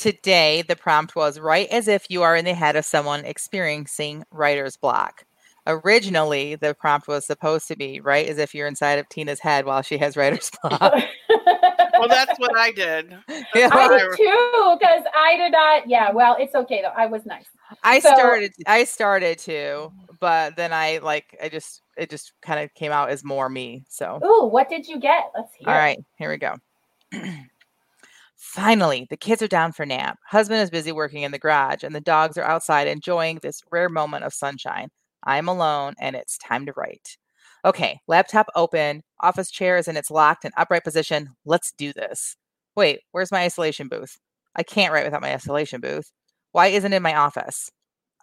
[0.01, 4.25] Today, the prompt was write as if you are in the head of someone experiencing
[4.31, 5.25] writer's block.
[5.67, 9.67] Originally, the prompt was supposed to be write as if you're inside of Tina's head
[9.67, 10.95] while she has writer's block.
[11.99, 13.15] Well, that's what I did.
[13.55, 15.87] Yeah, I did too, because I did not.
[15.87, 16.95] Yeah, well, it's okay though.
[16.97, 17.45] I was nice.
[17.83, 22.59] I So- started I started to, but then I like I just it just kind
[22.59, 23.85] of came out as more me.
[23.91, 25.25] So Ooh, what did you get?
[25.37, 25.69] Let's hear.
[25.69, 25.79] all it.
[25.79, 26.55] right, here we go.
[28.41, 30.19] Finally, the kids are down for nap.
[30.27, 33.91] Husband is busy working in the garage, and the dogs are outside enjoying this rare
[33.91, 34.89] moment of sunshine.
[35.25, 37.19] I'm alone, and it's time to write.
[37.67, 41.29] Okay, laptop open, office chair is in its locked and upright position.
[41.45, 42.37] Let's do this.
[42.75, 44.17] Wait, where's my isolation booth?
[44.57, 46.11] I can't write without my isolation booth.
[46.53, 47.71] Why isn't it in my office?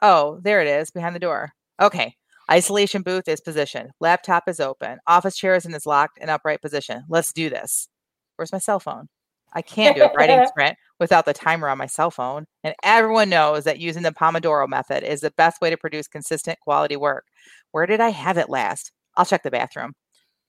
[0.01, 1.51] Oh, there it is, behind the door.
[1.79, 2.15] Okay,
[2.51, 3.91] isolation booth is positioned.
[3.99, 4.97] Laptop is open.
[5.05, 7.03] Office chair is in its locked and upright position.
[7.07, 7.87] Let's do this.
[8.35, 9.09] Where's my cell phone?
[9.53, 12.45] I can't do a writing sprint without the timer on my cell phone.
[12.63, 16.59] And everyone knows that using the Pomodoro method is the best way to produce consistent
[16.59, 17.25] quality work.
[17.71, 18.91] Where did I have it last?
[19.15, 19.93] I'll check the bathroom.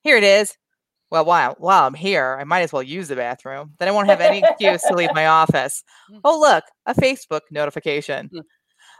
[0.01, 0.55] Here it is.
[1.11, 3.73] Well, while, while I'm here, I might as well use the bathroom.
[3.79, 5.83] Then I won't have any excuse to leave my office.
[6.11, 6.19] Mm.
[6.23, 8.29] Oh, look, a Facebook notification.
[8.33, 8.41] Mm.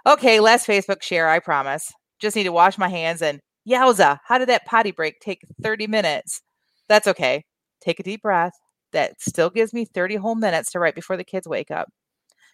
[0.08, 1.92] Okay, less Facebook share, I promise.
[2.20, 5.88] Just need to wash my hands and yowza, how did that potty break take 30
[5.88, 6.42] minutes?
[6.88, 7.44] That's okay.
[7.82, 8.54] Take a deep breath.
[8.92, 11.90] That still gives me 30 whole minutes to write before the kids wake up.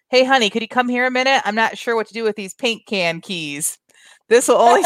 [0.08, 1.42] Hey, honey, could you come here a minute?
[1.44, 3.78] I'm not sure what to do with these paint can keys.
[4.28, 4.82] This will only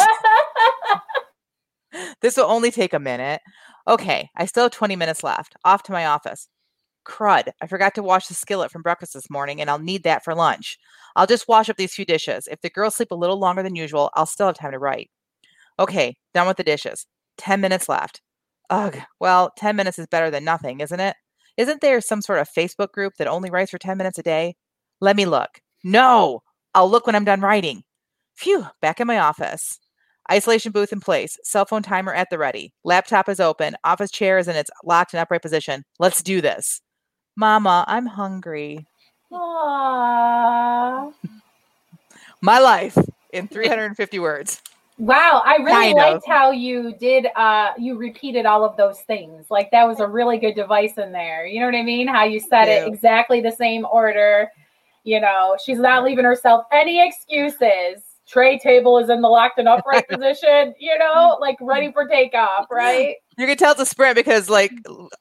[2.23, 3.41] this will only take a minute.
[3.87, 5.57] Okay, I still have 20 minutes left.
[5.65, 6.49] Off to my office.
[7.07, 7.51] Crud.
[7.61, 10.35] I forgot to wash the skillet from breakfast this morning, and I'll need that for
[10.35, 10.79] lunch.
[11.17, 12.49] I'll just wash up these few dishes.
[12.51, 15.11] If the girls sleep a little longer than usual, I'll still have time to write.
[15.79, 17.07] Okay, done with the dishes.
[17.39, 18.21] 10 minutes left.
[18.71, 21.17] Ugh, well, 10 minutes is better than nothing, isn't it?
[21.57, 24.57] Isn't there some sort of Facebook group that only writes for 10 minutes a day?
[25.01, 25.61] Let me look.
[25.85, 26.43] No,
[26.75, 27.83] I'll look when I'm done writing.
[28.35, 29.79] Phew, back in my office.
[30.31, 31.37] Isolation booth in place.
[31.43, 32.73] Cell phone timer at the ready.
[32.85, 33.77] Laptop is open.
[33.85, 35.85] Office chair is in its locked and upright position.
[35.99, 36.81] Let's do this.
[37.37, 38.87] Mama, I'm hungry.
[39.33, 41.13] Aww.
[42.43, 42.97] My life
[43.33, 44.63] in 350 words.
[45.01, 46.23] Wow, I really Kind liked of.
[46.27, 49.47] how you did uh you repeated all of those things.
[49.51, 51.47] Like that was a really good device in there.
[51.47, 52.07] You know what I mean?
[52.07, 54.51] How you said it exactly the same order.
[55.05, 58.03] You know, she's not leaving herself any excuses.
[58.29, 62.67] Tray table is in the locked and upright position, you know, like ready for takeoff,
[62.71, 63.17] right?
[63.39, 64.71] You can tell it's a sprint because, like,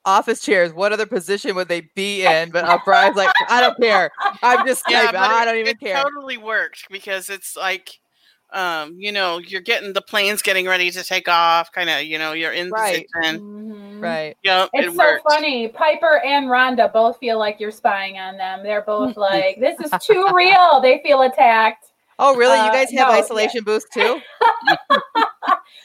[0.05, 2.51] office chairs, what other position would they be in?
[2.51, 4.11] But Brian's like, I don't care.
[4.43, 5.21] I'm just Yeah, typing.
[5.21, 6.03] but I it- don't even it care.
[6.03, 7.97] totally worked because it's like,
[8.51, 11.71] um, you know, you're getting the planes getting ready to take off.
[11.71, 13.05] Kind of, you know, you're in Right.
[13.13, 13.41] position.
[13.41, 14.01] Mhm.
[14.01, 14.37] Right.
[14.43, 15.23] Yep, It's it so worked.
[15.29, 15.67] funny.
[15.67, 18.63] Piper and Rhonda both feel like you're spying on them.
[18.63, 20.79] They're both like, this is too real.
[20.81, 21.87] They feel attacked.
[22.17, 22.57] Oh, really?
[22.59, 23.19] you Uh, guys have no, yeah.
[23.19, 24.19] isolation booths too?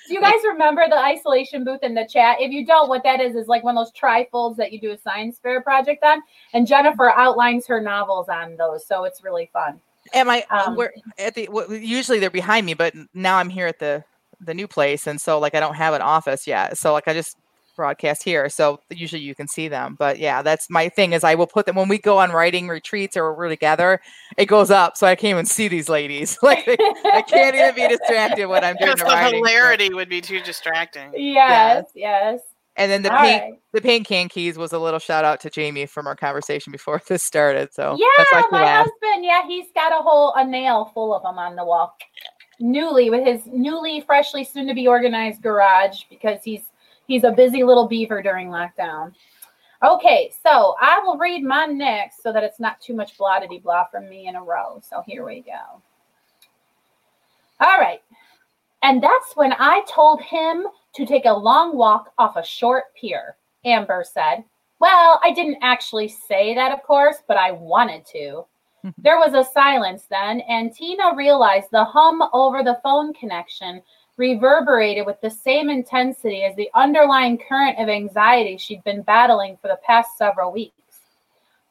[0.06, 2.36] Do you guys remember the isolation booth in the chat?
[2.40, 4.90] If you don't, what that is is like one of those trifolds that you do
[4.92, 6.22] a science fair project on.
[6.52, 9.80] And Jennifer outlines her novels on those, so it's really fun.
[10.12, 10.44] Am I?
[10.50, 11.46] Um, where at the?
[11.46, 14.04] w- Usually they're behind me, but now I'm here at the
[14.40, 16.76] the new place, and so like I don't have an office yet.
[16.76, 17.36] So like I just
[17.76, 19.96] broadcast here, so usually you can see them.
[19.98, 22.68] But yeah, that's my thing is I will put them when we go on writing
[22.68, 24.00] retreats or we're together.
[24.36, 26.38] It goes up, so I can't even see these ladies.
[26.42, 26.76] like they,
[27.12, 29.40] I can't even be distracted when I'm doing Because the the writing.
[29.42, 31.10] but- hilarity would be too distracting.
[31.16, 32.40] Yes, yes.
[32.76, 33.54] And then the All paint right.
[33.72, 37.00] the paint can keys was a little shout out to Jamie from our conversation before
[37.08, 37.72] this started.
[37.72, 39.24] So Yeah, my husband.
[39.24, 41.96] Yeah, he's got a whole a nail full of them on the wall.
[42.60, 46.70] Newly with his newly, freshly, soon to be organized garage because he's
[47.06, 49.12] he's a busy little beaver during lockdown.
[49.82, 53.84] Okay, so I will read my next so that it's not too much blah blah
[53.84, 54.80] from me in a row.
[54.88, 55.82] So here we go.
[57.60, 58.00] All right.
[58.84, 63.34] And that's when I told him to take a long walk off a short pier,
[63.64, 64.44] Amber said.
[64.78, 68.44] Well, I didn't actually say that, of course, but I wanted to.
[68.98, 73.80] there was a silence then, and Tina realized the hum over the phone connection
[74.18, 79.68] reverberated with the same intensity as the underlying current of anxiety she'd been battling for
[79.68, 80.74] the past several weeks.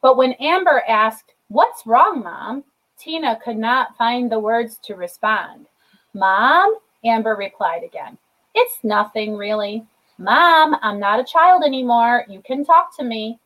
[0.02, 2.64] But when Amber asked, What's wrong, Mom?
[2.98, 5.66] Tina could not find the words to respond.
[6.12, 8.18] Mom, Amber replied again.
[8.54, 9.84] It's nothing really.
[10.18, 12.24] Mom, I'm not a child anymore.
[12.28, 13.38] You can talk to me.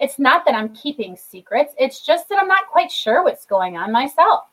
[0.00, 3.76] It's not that I'm keeping secrets, it's just that I'm not quite sure what's going
[3.76, 4.44] on myself.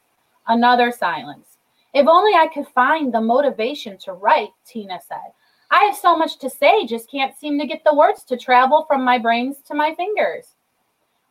[0.47, 1.57] Another silence.
[1.93, 5.34] If only I could find the motivation to write, Tina said.
[5.72, 8.86] I have so much to say, just can't seem to get the words to travel
[8.88, 10.55] from my brains to my fingers.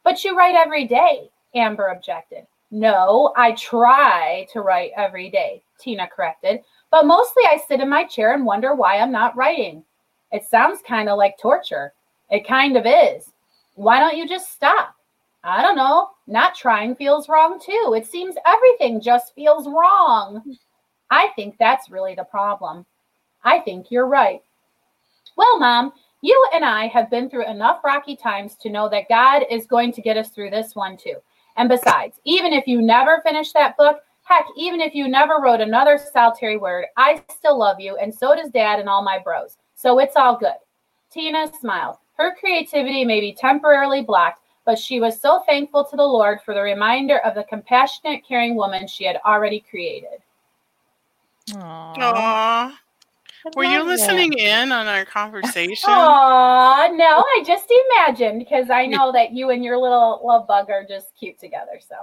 [0.03, 2.47] But you write every day, Amber objected.
[2.71, 6.61] No, I try to write every day, Tina corrected.
[6.91, 9.85] But mostly I sit in my chair and wonder why I'm not writing.
[10.33, 11.93] It sounds kind of like torture.
[12.31, 13.33] It kind of is.
[13.75, 14.95] Why don't you just stop?
[15.43, 16.09] I don't know.
[16.27, 17.95] Not trying feels wrong too.
[17.97, 20.57] It seems everything just feels wrong.
[21.11, 22.85] I think that's really the problem.
[23.43, 24.43] I think you're right.
[25.37, 29.45] Well, Mom, You and I have been through enough rocky times to know that God
[29.51, 31.17] is going to get us through this one too.
[31.57, 34.01] And besides, even if you never finish that book,
[34.31, 38.35] heck, even if you never wrote another solitary word, I still love you, and so
[38.35, 39.59] does Dad and all my bros.
[39.75, 40.55] So it's all good.
[41.11, 41.97] Tina smiled.
[42.17, 46.55] Her creativity may be temporarily blocked, but she was so thankful to the Lord for
[46.55, 50.21] the reminder of the compassionate, caring woman she had already created.
[51.51, 51.97] Aww.
[51.97, 52.73] Aww.
[53.57, 54.63] Were you listening that.
[54.65, 55.89] in on our conversation?
[55.89, 60.69] Aw, no, I just imagined because I know that you and your little love bug
[60.69, 61.81] are just cute together.
[61.81, 61.97] So,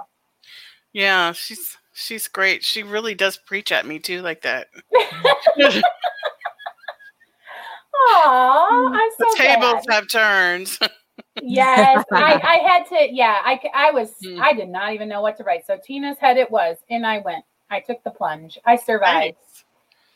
[0.92, 2.64] yeah, she's she's great.
[2.64, 4.68] She really does preach at me too, like that.
[8.00, 9.94] Aw, I'm so the tables glad.
[9.94, 10.78] have turned.
[11.42, 13.08] yes, I, I had to.
[13.12, 14.14] Yeah, I, I was.
[14.24, 14.40] Mm.
[14.40, 15.66] I did not even know what to write.
[15.66, 17.44] So Tina's head it was, and I went.
[17.70, 18.58] I took the plunge.
[18.64, 19.36] I survived.
[19.36, 19.64] Nice.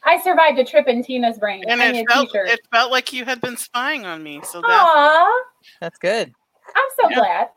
[0.05, 1.65] I survived a trip in Tina's brain.
[1.69, 4.41] And it felt, it felt like you had been spying on me.
[4.43, 5.29] So that's,
[5.81, 6.33] that's good.
[6.75, 7.17] I'm so yeah.
[7.17, 7.49] glad.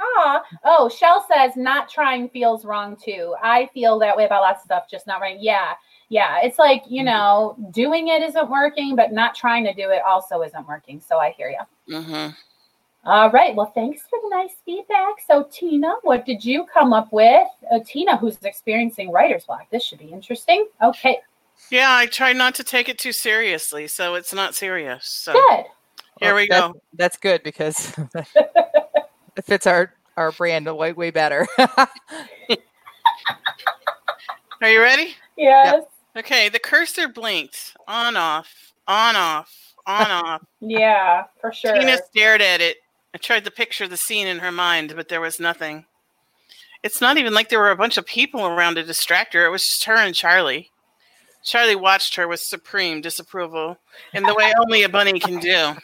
[0.00, 0.42] Aw.
[0.64, 3.34] Oh, Shell says not trying feels wrong too.
[3.42, 5.38] I feel that way about lots of stuff, just not right.
[5.40, 5.74] Yeah.
[6.08, 6.40] Yeah.
[6.42, 7.06] It's like, you mm-hmm.
[7.06, 11.00] know, doing it isn't working, but not trying to do it also isn't working.
[11.00, 11.96] So I hear you.
[11.96, 12.30] Mm-hmm.
[13.06, 13.54] All right.
[13.54, 15.16] Well, thanks for the nice feedback.
[15.26, 17.46] So, Tina, what did you come up with?
[17.70, 19.66] Uh, Tina, who's experiencing writer's block.
[19.70, 20.66] This should be interesting.
[20.82, 21.18] Okay.
[21.70, 25.06] Yeah, I try not to take it too seriously, so it's not serious.
[25.06, 25.64] So good.
[26.20, 26.80] Here well, we that, go.
[26.94, 27.94] That's good because
[29.36, 31.46] it fits our our brand way way better.
[31.58, 31.88] Are
[34.70, 35.14] you ready?
[35.36, 35.74] Yes.
[35.74, 35.90] Yep.
[36.24, 40.44] Okay, the cursor blinked on off, on off, on off.
[40.60, 41.74] yeah, for sure.
[41.74, 42.78] Tina stared at it.
[43.14, 45.86] I tried to picture the scene in her mind, but there was nothing.
[46.82, 49.44] It's not even like there were a bunch of people around to distract her.
[49.44, 50.70] It was just her and Charlie.
[51.44, 53.78] Charlie watched her with supreme disapproval
[54.14, 55.74] in the way only a bunny can do.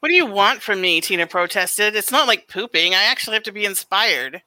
[0.00, 1.00] what do you want from me?
[1.00, 1.96] Tina protested.
[1.96, 2.94] It's not like pooping.
[2.94, 4.42] I actually have to be inspired.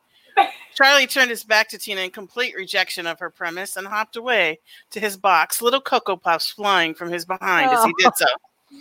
[0.75, 4.59] Charlie turned his back to Tina in complete rejection of her premise and hopped away
[4.91, 7.73] to his box, little Cocoa Puffs flying from his behind oh.
[7.73, 8.25] as he did so.
[8.27, 8.77] Oh.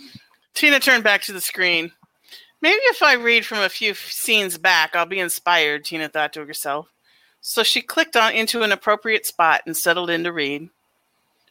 [0.53, 1.91] Tina turned back to the screen.
[2.61, 6.45] Maybe if I read from a few scenes back, I'll be inspired, Tina thought to
[6.45, 6.87] herself.
[7.41, 10.69] So she clicked on into an appropriate spot and settled in to read.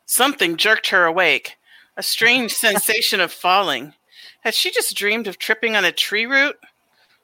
[0.09, 1.59] Something jerked her awake,
[1.99, 3.93] a strange sensation of falling.
[4.41, 6.57] Had she just dreamed of tripping on a tree root?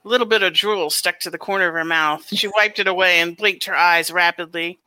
[0.05, 2.27] A little bit of drool stuck to the corner of her mouth.
[2.29, 4.79] She wiped it away and blinked her eyes rapidly.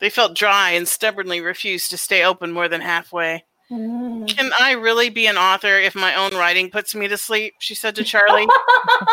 [0.00, 3.44] They felt dry and stubbornly refused to stay open more than halfway.
[3.70, 4.26] Mm.
[4.26, 7.54] Can I really be an author if my own writing puts me to sleep?
[7.60, 8.48] She said to Charlie,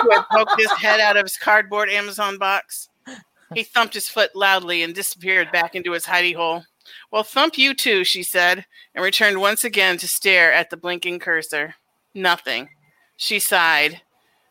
[0.02, 2.90] who had poked his head out of his cardboard Amazon box.
[3.54, 6.64] He thumped his foot loudly and disappeared back into his hidey hole.
[7.12, 11.20] Well, thump you too, she said, and returned once again to stare at the blinking
[11.20, 11.76] cursor.
[12.14, 12.70] Nothing.
[13.18, 14.02] She sighed.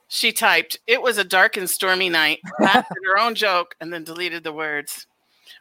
[0.09, 3.93] She typed, It was a dark and stormy night, laughed at her own joke, and
[3.93, 5.07] then deleted the words.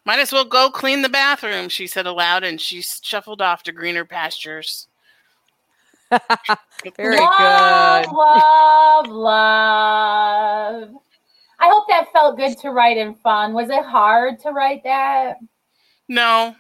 [0.06, 3.72] Might as well go clean the bathroom, she said aloud, and she shuffled off to
[3.72, 4.88] greener pastures.
[6.98, 8.12] Very love, good.
[8.14, 10.90] Love, love.
[11.60, 13.54] I hope that felt good to write and fun.
[13.54, 15.38] Was it hard to write that?
[16.08, 16.56] No.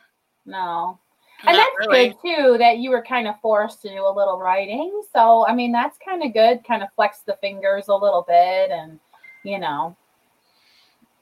[0.51, 0.99] No.
[1.47, 2.09] And Not that's really.
[2.09, 5.01] good too that you were kind of forced to do a little writing.
[5.11, 8.69] So, I mean, that's kind of good, kind of flex the fingers a little bit
[8.69, 8.99] and,
[9.43, 9.95] you know.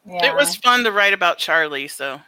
[0.06, 0.26] Yeah.
[0.26, 2.20] It was fun to write about Charlie, so.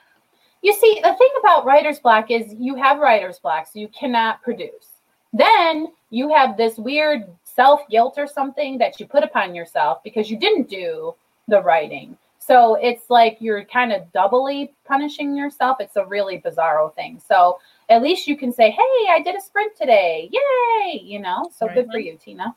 [0.62, 4.42] You see, the thing about writer's block is you have writer's block, so you cannot
[4.44, 4.88] produce.
[5.34, 10.30] Then you have this weird self guilt or something that you put upon yourself because
[10.30, 11.16] you didn't do
[11.48, 12.18] the writing.
[12.52, 15.78] So it's like you're kind of doubly punishing yourself.
[15.80, 17.18] It's a really bizarro thing.
[17.26, 20.30] So at least you can say, hey, I did a sprint today.
[20.34, 21.00] Yay!
[21.02, 21.76] You know, so right.
[21.76, 22.54] good for you, Tina.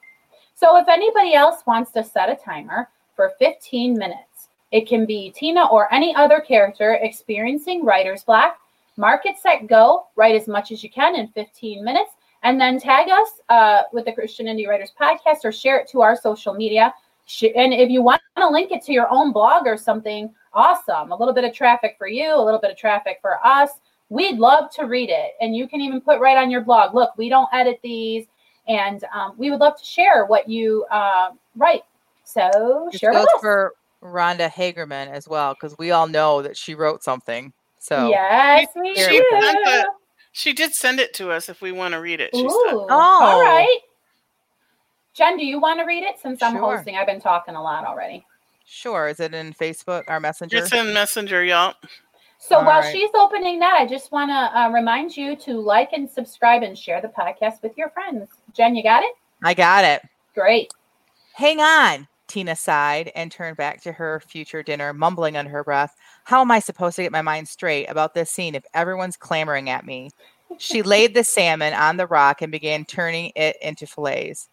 [0.56, 5.30] So if anybody else wants to set a timer for 15 minutes, it can be
[5.30, 8.56] Tina or any other character experiencing writer's block.
[8.96, 10.06] Mark it, set, go.
[10.16, 12.10] Write as much as you can in 15 minutes.
[12.42, 16.02] And then tag us uh, with the Christian Indie Writers Podcast or share it to
[16.02, 16.92] our social media
[17.42, 21.12] and if you want to link it to your own blog or something, awesome.
[21.12, 23.70] A little bit of traffic for you, a little bit of traffic for us.
[24.10, 25.32] We'd love to read it.
[25.40, 28.26] And you can even put right on your blog, look, we don't edit these.
[28.68, 31.82] And um, we would love to share what you uh, write.
[32.24, 33.40] So this share goes with us.
[33.40, 37.52] for Rhonda Hagerman as well, because we all know that she wrote something.
[37.78, 39.84] So yes, we she, do.
[40.32, 42.30] she did send it to us if we want to read it.
[42.34, 43.78] Ooh, oh, all right.
[45.14, 46.76] Jen, do you want to read it since I'm sure.
[46.76, 46.96] hosting?
[46.96, 48.26] I've been talking a lot already.
[48.66, 49.08] Sure.
[49.08, 50.56] Is it in Facebook, our messenger?
[50.56, 51.74] It's in Messenger, y'all.
[52.38, 52.92] So All while right.
[52.92, 56.76] she's opening that, I just want to uh, remind you to like and subscribe and
[56.76, 58.28] share the podcast with your friends.
[58.52, 59.14] Jen, you got it?
[59.42, 60.02] I got it.
[60.34, 60.72] Great.
[61.34, 62.08] Hang on.
[62.26, 65.94] Tina sighed and turned back to her future dinner, mumbling under her breath,
[66.24, 69.70] How am I supposed to get my mind straight about this scene if everyone's clamoring
[69.70, 70.10] at me?
[70.58, 74.48] She laid the salmon on the rock and began turning it into fillets.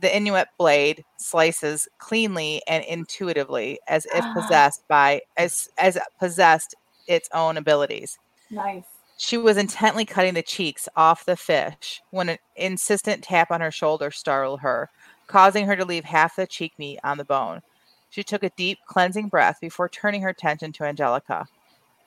[0.00, 4.34] The Inuit blade slices cleanly and intuitively, as if ah.
[4.34, 6.74] possessed by as as possessed
[7.06, 8.18] its own abilities.
[8.50, 8.84] Nice.
[9.18, 13.70] She was intently cutting the cheeks off the fish when an insistent tap on her
[13.70, 14.90] shoulder startled her,
[15.26, 17.62] causing her to leave half the cheek meat on the bone.
[18.10, 21.46] She took a deep, cleansing breath before turning her attention to Angelica.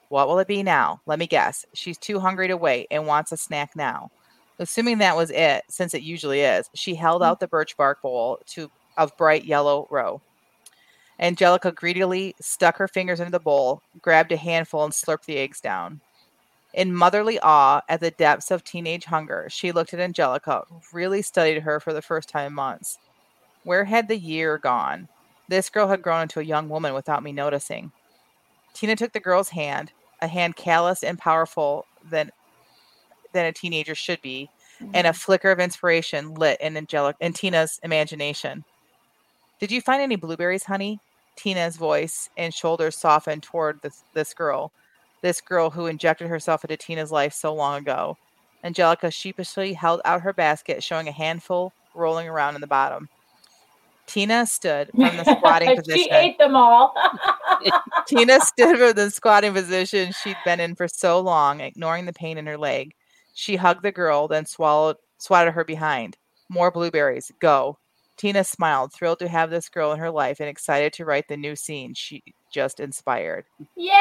[0.09, 1.01] What will it be now?
[1.05, 1.65] Let me guess.
[1.73, 4.11] She's too hungry to wait and wants a snack now.
[4.59, 7.25] Assuming that was it, since it usually is, she held mm.
[7.25, 10.21] out the birch bark bowl to of bright yellow roe.
[11.19, 15.59] Angelica greedily stuck her fingers into the bowl, grabbed a handful, and slurped the eggs
[15.59, 16.01] down.
[16.73, 21.61] In motherly awe at the depths of teenage hunger, she looked at Angelica, really studied
[21.61, 22.99] her for the first time in months.
[23.63, 25.07] Where had the year gone?
[25.47, 27.91] This girl had grown into a young woman without me noticing.
[28.73, 29.91] Tina took the girl's hand,
[30.21, 32.31] a hand callous and powerful than
[33.33, 34.49] than a teenager should be,
[34.93, 35.17] and a mm-hmm.
[35.17, 38.63] flicker of inspiration lit in Angelica in Tina's imagination.
[39.59, 40.99] Did you find any blueberries, honey?
[41.35, 44.71] Tina's voice and shoulders softened toward this, this girl,
[45.21, 48.17] this girl who injected herself into Tina's life so long ago.
[48.63, 53.07] Angelica sheepishly held out her basket, showing a handful rolling around in the bottom.
[54.05, 56.03] Tina stood from the squatting position.
[56.03, 56.93] she ate them all.
[58.07, 62.37] Tina stood from the squatting position she'd been in for so long, ignoring the pain
[62.37, 62.93] in her leg.
[63.33, 66.17] She hugged the girl, then swallowed swatted her behind.
[66.49, 67.31] More blueberries.
[67.39, 67.77] Go.
[68.17, 71.37] Tina smiled, thrilled to have this girl in her life and excited to write the
[71.37, 72.21] new scene she
[72.51, 73.45] just inspired.
[73.77, 73.93] Yay!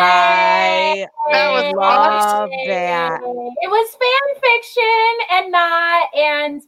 [0.00, 2.66] I That was love Yay!
[2.68, 3.20] that.
[3.22, 6.62] It was fan fiction and not, and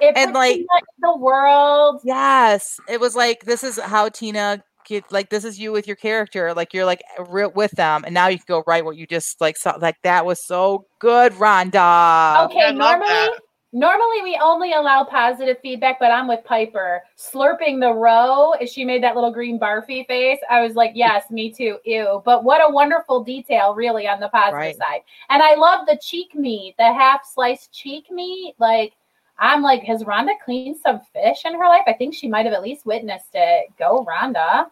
[0.00, 0.66] it And, like- in
[1.00, 2.02] the world.
[2.04, 5.96] Yes, it was like this is how Tina get like this is you with your
[5.96, 9.06] character, like you're like real with them, and now you can go write what you
[9.06, 9.76] just like saw.
[9.80, 12.46] Like that was so good, Rhonda.
[12.46, 13.38] Okay, I normally
[13.72, 17.02] normally we only allow positive feedback, but I'm with Piper.
[17.18, 20.38] Slurping the roe as she made that little green barfy face.
[20.48, 21.78] I was like, yes, me too.
[21.84, 22.22] Ew.
[22.24, 24.76] But what a wonderful detail, really, on the positive Right.
[24.76, 25.00] side.
[25.28, 28.54] And I love the cheek meat, the half sliced cheek meat.
[28.58, 28.94] Like,
[29.38, 31.84] I'm like, has Rhonda cleaned some fish in her life?
[31.86, 33.66] I think she might have at least witnessed it.
[33.78, 34.68] Go, Rhonda.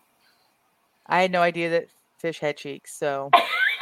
[1.06, 1.88] I had no idea that
[2.18, 3.30] fish had cheeks, so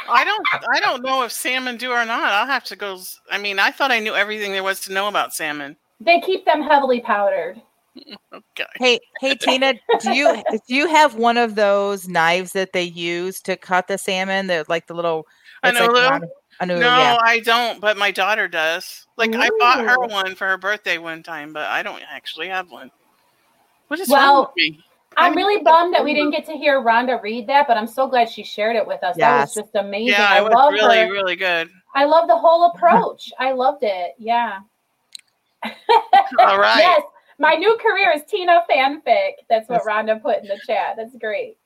[0.09, 2.33] I don't I don't know if salmon do or not.
[2.33, 2.99] I'll have to go.
[3.31, 5.77] I mean, I thought I knew everything there was to know about salmon.
[6.01, 7.61] They keep them heavily powdered.
[8.33, 8.65] Okay.
[8.77, 13.39] hey, hey Tina, do you do you have one of those knives that they use
[13.41, 14.47] to cut the salmon?
[14.47, 15.27] That like the little
[15.61, 16.25] I it's know, like little- round-
[16.59, 17.17] I No, yeah.
[17.21, 19.05] I don't, but my daughter does.
[19.15, 22.71] Like I bought her one for her birthday one time, but I don't actually have
[22.71, 22.89] one.
[23.89, 24.83] What is Well, wrong with me?
[25.17, 27.87] I'm I'm- really bummed that we didn't get to hear Rhonda read that, but I'm
[27.87, 29.15] so glad she shared it with us.
[29.17, 30.09] That was just amazing.
[30.09, 31.11] Yeah, I it was love really, her.
[31.11, 31.69] really good.
[31.95, 33.31] I love the whole approach.
[33.39, 34.13] I loved it.
[34.17, 34.59] Yeah.
[36.39, 36.77] All right.
[36.79, 37.01] Yes.
[37.39, 39.31] My new career is Tina fanfic.
[39.49, 40.95] That's what Rhonda put in the chat.
[40.97, 41.57] That's great.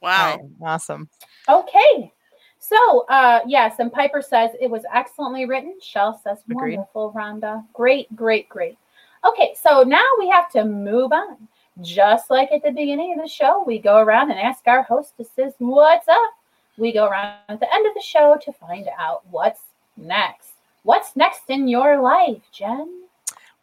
[0.00, 0.36] Wow.
[0.36, 1.08] Right, awesome.
[1.48, 2.12] Okay.
[2.60, 5.78] So, uh, yes, and Piper says it was excellently written.
[5.80, 6.76] Shell says Agreed.
[6.76, 7.64] wonderful, Rhonda.
[7.72, 8.76] Great, great, great.
[9.24, 11.48] Okay, so now we have to move on.
[11.82, 15.54] Just like at the beginning of the show, we go around and ask our hostesses
[15.58, 16.30] what's up.
[16.76, 19.60] We go around at the end of the show to find out what's
[19.96, 20.50] next.
[20.82, 23.02] What's next in your life, Jen?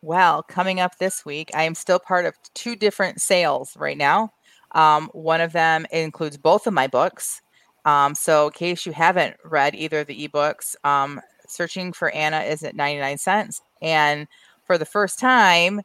[0.01, 4.32] Well, coming up this week, I am still part of two different sales right now.
[4.74, 7.41] Um, one of them includes both of my books.
[7.86, 12.39] Um, so, in case you haven't read either of the ebooks, um, Searching for Anna
[12.39, 13.61] is at 99 cents.
[13.82, 14.28] And
[14.66, 15.82] for the first time,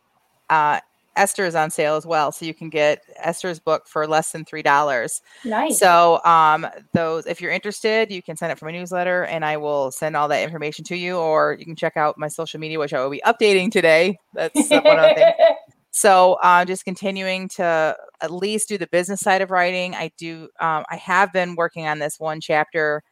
[0.48, 0.80] uh,
[1.16, 2.32] Esther is on sale as well.
[2.32, 5.20] So, you can get Esther's book for less than $3.
[5.44, 5.78] Nice.
[5.78, 9.56] So, um, those if you're interested, you can sign up for my newsletter, and I
[9.56, 11.16] will send all that information to you.
[11.16, 14.18] Or you can check out my social media, which I will be updating today.
[14.34, 15.34] That's one of the things.
[15.92, 19.94] So, uh, just continuing to at least do the business side of writing.
[19.94, 20.48] I do.
[20.60, 23.02] Um, I have been working on this one chapter.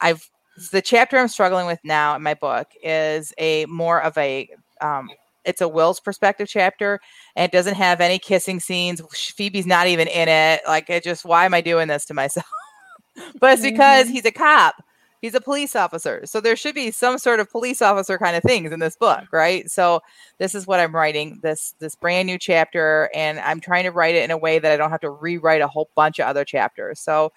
[0.00, 0.28] I've
[0.70, 4.48] the chapter I'm struggling with now in my book is a more of a
[4.80, 5.08] um,
[5.44, 7.00] it's a Will's perspective chapter,
[7.36, 9.00] and it doesn't have any kissing scenes.
[9.12, 10.62] Phoebe's not even in it.
[10.66, 12.46] Like, it just why am I doing this to myself?
[13.40, 14.14] but it's because mm-hmm.
[14.14, 14.76] he's a cop.
[15.20, 16.22] He's a police officer.
[16.24, 19.24] So there should be some sort of police officer kind of things in this book,
[19.30, 19.70] right?
[19.70, 20.00] So
[20.38, 24.16] this is what I'm writing this this brand new chapter and I'm trying to write
[24.16, 26.44] it in a way that I don't have to rewrite a whole bunch of other
[26.44, 26.98] chapters.
[26.98, 27.32] So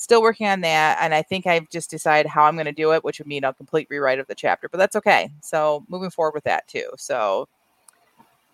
[0.00, 2.94] still working on that and I think I've just decided how I'm going to do
[2.94, 5.30] it, which would mean a complete rewrite of the chapter, but that's okay.
[5.42, 6.88] So moving forward with that too.
[6.96, 7.48] So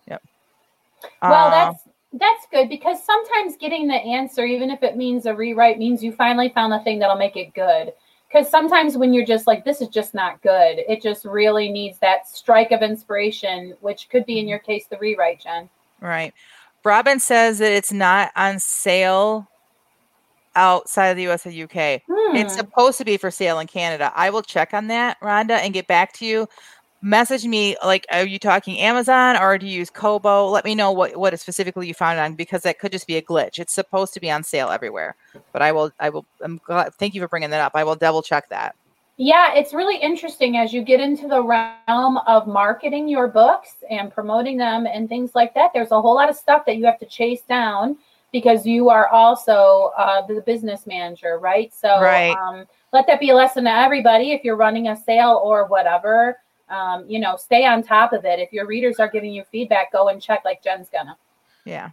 [0.09, 0.23] yep.
[1.23, 1.85] Well, uh, that's
[2.15, 6.11] that's good because sometimes getting the answer, even if it means a rewrite, means you
[6.11, 7.93] finally found the thing that'll make it good.
[8.27, 11.99] Because sometimes when you're just like, this is just not good, it just really needs
[12.01, 15.69] that strike of inspiration, which could be in your case the rewrite, Jen.
[16.01, 16.35] Right.
[16.83, 19.49] Robin says that it's not on sale
[20.57, 22.03] outside of the US and UK.
[22.11, 22.37] Hmm.
[22.37, 24.13] It's supposed to be for sale in Canada.
[24.17, 26.49] I will check on that, Rhonda, and get back to you
[27.03, 30.91] message me like are you talking amazon or do you use kobo let me know
[30.91, 34.15] what what specifically you found on because that could just be a glitch it's supposed
[34.15, 35.15] to be on sale everywhere
[35.53, 37.95] but i will i will i'm glad thank you for bringing that up i will
[37.95, 38.75] double check that
[39.19, 44.11] yeah it's really interesting as you get into the realm of marketing your books and
[44.11, 46.99] promoting them and things like that there's a whole lot of stuff that you have
[46.99, 47.97] to chase down
[48.37, 52.37] because you are also uh, the business manager right so right.
[52.37, 56.39] Um, let that be a lesson to everybody if you're running a sale or whatever
[56.69, 58.39] um, you know, stay on top of it.
[58.39, 61.17] If your readers are giving you feedback, go and check like Jen's gonna.
[61.65, 61.91] Yeah.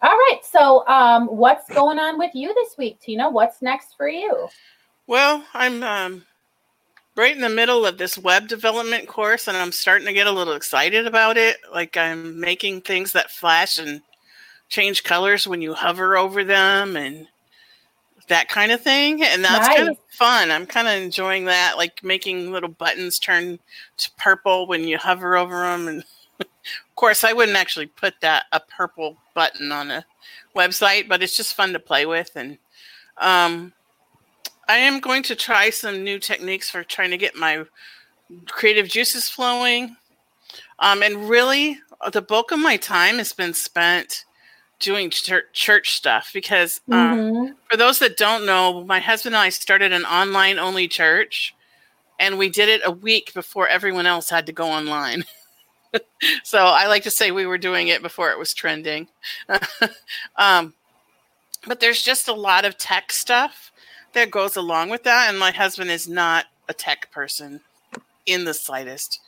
[0.00, 0.40] All right.
[0.42, 3.30] So, um, what's going on with you this week, Tina?
[3.30, 4.48] What's next for you?
[5.06, 6.24] Well, I'm um,
[7.14, 10.32] right in the middle of this web development course, and I'm starting to get a
[10.32, 11.58] little excited about it.
[11.72, 14.00] Like I'm making things that flash and
[14.72, 17.28] change colors when you hover over them, and
[18.28, 19.22] that kind of thing.
[19.22, 19.76] And that's nice.
[19.76, 20.50] kind of fun.
[20.50, 23.58] I'm kind of enjoying that, like making little buttons turn
[23.98, 25.88] to purple when you hover over them.
[25.88, 26.04] And
[26.40, 26.46] of
[26.96, 30.06] course, I wouldn't actually put that a purple button on a
[30.56, 32.30] website, but it's just fun to play with.
[32.34, 32.56] And
[33.18, 33.74] um,
[34.68, 37.64] I am going to try some new techniques for trying to get my
[38.46, 39.96] creative juices flowing.
[40.78, 41.78] Um, and really,
[42.10, 44.24] the bulk of my time has been spent
[44.82, 47.52] doing church stuff because um, mm-hmm.
[47.70, 51.54] for those that don't know, my husband and I started an online only church,
[52.18, 55.24] and we did it a week before everyone else had to go online.
[56.42, 59.06] so I like to say we were doing it before it was trending.
[60.36, 60.74] um,
[61.66, 63.70] but there's just a lot of tech stuff
[64.14, 67.60] that goes along with that, and my husband is not a tech person
[68.26, 69.20] in the slightest.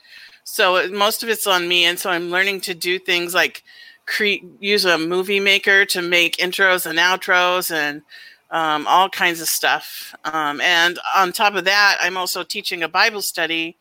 [0.42, 3.62] So most of it's on me, and so I'm learning to do things like
[4.06, 8.02] create use a movie maker to make intros and outros and
[8.50, 10.14] um, all kinds of stuff.
[10.24, 13.76] Um, and on top of that, I'm also teaching a Bible study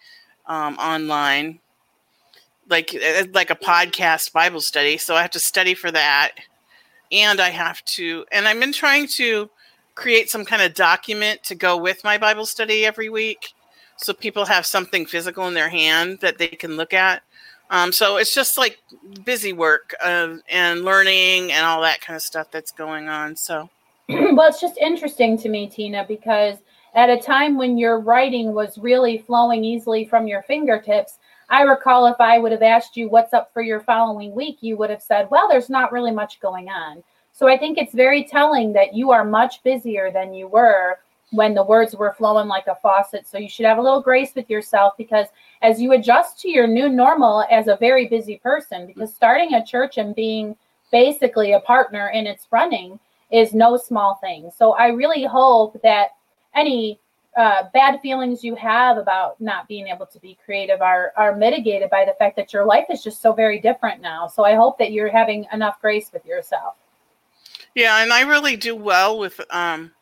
[0.47, 1.59] um, online,
[2.69, 4.97] like uh, like a podcast Bible study.
[4.97, 6.31] So I have to study for that,
[7.11, 9.49] and I have to, and I've been trying to
[9.95, 13.53] create some kind of document to go with my Bible study every week,
[13.97, 17.21] so people have something physical in their hand that they can look at.
[17.69, 18.79] Um, so it's just like
[19.23, 23.35] busy work uh, and learning and all that kind of stuff that's going on.
[23.35, 23.69] So,
[24.09, 26.57] well, it's just interesting to me, Tina, because
[26.93, 31.17] at a time when your writing was really flowing easily from your fingertips,
[31.49, 34.77] I recall if I would have asked you what's up for your following week, you
[34.77, 37.03] would have said, well, there's not really much going on.
[37.31, 40.99] So I think it's very telling that you are much busier than you were
[41.33, 43.27] when the words were flowing like a faucet.
[43.27, 45.27] So you should have a little grace with yourself because
[45.63, 49.65] as you adjust to your new normal as a very busy person, because starting a
[49.65, 50.55] church and being
[50.91, 52.99] basically a partner in its running
[53.31, 54.51] is no small thing.
[54.55, 56.09] So I really hope that
[56.53, 56.99] any
[57.35, 61.89] uh, bad feelings you have about not being able to be creative are are mitigated
[61.89, 64.27] by the fact that your life is just so very different now.
[64.27, 66.75] So I hope that you're having enough grace with yourself.
[67.73, 69.93] Yeah, and I really do well with um,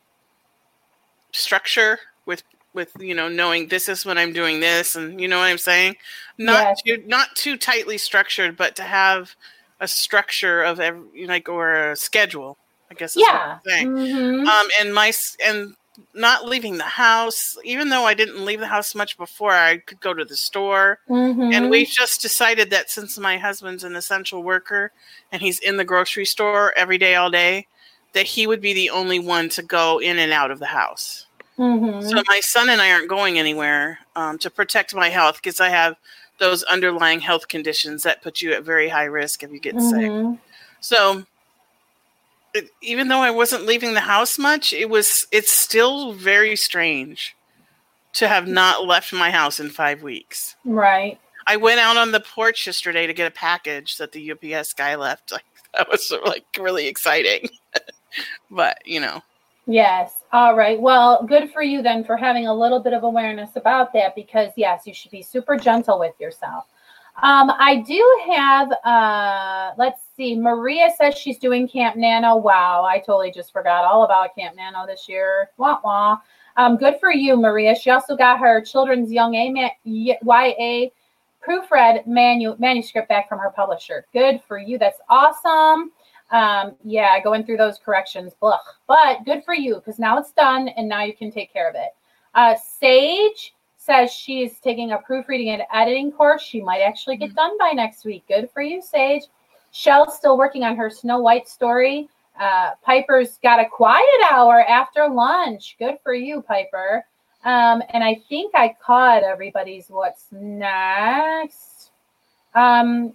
[1.32, 2.42] structure with
[2.74, 5.58] with you know knowing this is when I'm doing this and you know what I'm
[5.58, 5.96] saying
[6.38, 6.82] not yes.
[6.82, 9.34] too, not too tightly structured but to have
[9.80, 12.58] a structure of every like or a schedule
[12.90, 14.46] I guess yeah mm-hmm.
[14.46, 15.12] um and my
[15.44, 15.74] and
[16.14, 20.00] not leaving the house even though I didn't leave the house much before I could
[20.00, 21.52] go to the store mm-hmm.
[21.52, 24.92] and we just decided that since my husband's an essential worker
[25.30, 27.66] and he's in the grocery store every day all day
[28.12, 31.26] that he would be the only one to go in and out of the house.
[31.58, 32.08] Mm-hmm.
[32.08, 35.68] So my son and I aren't going anywhere um, to protect my health because I
[35.68, 35.96] have
[36.38, 40.32] those underlying health conditions that put you at very high risk if you get mm-hmm.
[40.32, 40.40] sick.
[40.80, 41.24] So
[42.54, 47.36] it, even though I wasn't leaving the house much, it was it's still very strange
[48.14, 50.56] to have not left my house in five weeks.
[50.64, 51.18] Right.
[51.46, 54.94] I went out on the porch yesterday to get a package that the UPS guy
[54.96, 55.32] left.
[55.32, 55.44] Like
[55.74, 57.48] that was like really exciting.
[58.50, 59.22] but you know.
[59.66, 60.24] Yes.
[60.32, 60.80] All right.
[60.80, 64.50] Well, good for you then for having a little bit of awareness about that because
[64.56, 66.64] yes, you should be super gentle with yourself.
[67.22, 72.36] Um, I do have uh let's see, Maria says she's doing Camp Nano.
[72.36, 75.50] Wow, I totally just forgot all about Camp Nano this year.
[75.58, 76.18] Wah wah.
[76.56, 77.74] Um, good for you, Maria.
[77.74, 80.88] She also got her children's young A YA
[81.46, 84.06] proofread manu- manuscript back from her publisher.
[84.12, 84.78] Good for you.
[84.78, 85.92] That's awesome.
[86.32, 88.58] Um, yeah, going through those corrections, blah.
[88.88, 91.74] But good for you because now it's done and now you can take care of
[91.74, 91.90] it.
[92.34, 96.42] Uh, Sage says she's taking a proofreading and editing course.
[96.42, 98.24] She might actually get done by next week.
[98.28, 99.24] Good for you, Sage.
[99.72, 102.08] Shell's still working on her Snow White story.
[102.40, 105.76] Uh, Piper's got a quiet hour after lunch.
[105.78, 107.04] Good for you, Piper.
[107.44, 111.90] Um, and I think I caught everybody's what's next.
[112.54, 113.14] Um,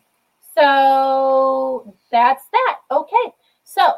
[0.57, 2.79] so that's that.
[2.91, 3.33] Okay.
[3.63, 3.93] So,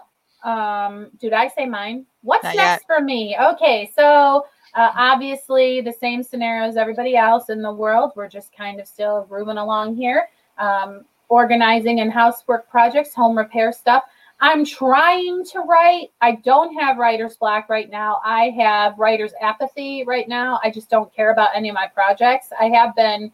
[0.49, 2.05] um, did I say mine?
[2.21, 2.81] What's Not next yet.
[2.87, 3.37] for me?
[3.39, 3.91] Okay.
[3.95, 4.45] So,
[4.75, 8.11] uh, obviously, the same scenario as everybody else in the world.
[8.15, 13.71] We're just kind of still moving along here, um, organizing and housework projects, home repair
[13.71, 14.03] stuff.
[14.41, 16.11] I'm trying to write.
[16.21, 18.21] I don't have writer's block right now.
[18.23, 20.59] I have writer's apathy right now.
[20.63, 22.49] I just don't care about any of my projects.
[22.59, 23.31] I have been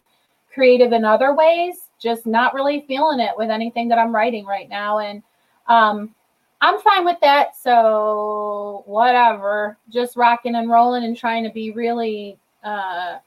[0.51, 4.69] creative in other ways, just not really feeling it with anything that I'm writing right
[4.69, 4.99] now.
[4.99, 5.23] And
[5.67, 6.13] um,
[6.61, 7.55] I'm fine with that.
[7.57, 9.77] So, whatever.
[9.89, 13.17] Just rocking and rolling and trying to be really uh,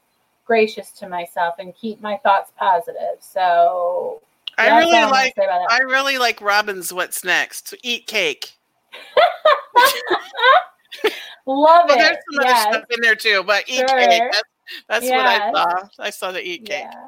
[0.45, 3.17] gracious to myself and keep my thoughts positive.
[3.19, 4.21] So,
[4.57, 5.33] I really like.
[5.37, 7.73] I really like Robin's what's next.
[7.81, 8.51] Eat cake.
[11.45, 11.99] Love Well, it.
[11.99, 12.65] there's some Yes.
[12.67, 13.99] other stuff in there too, but eat Sure.
[13.99, 14.23] cake.
[14.31, 14.43] That's,
[14.87, 15.15] that's Yes.
[15.15, 15.87] what I saw.
[15.99, 16.87] I saw the eat cake.
[16.91, 17.07] Yeah.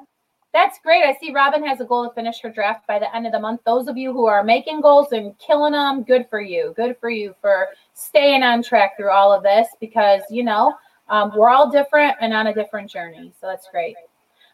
[0.54, 1.04] That's great.
[1.04, 3.40] I see Robin has a goal to finish her draft by the end of the
[3.40, 3.62] month.
[3.66, 6.74] Those of you who are making goals and killing them, good for you.
[6.76, 10.74] Good for you for staying on track through all of this because, you know,
[11.08, 13.34] um, we're all different and on a different journey.
[13.40, 13.96] So that's great.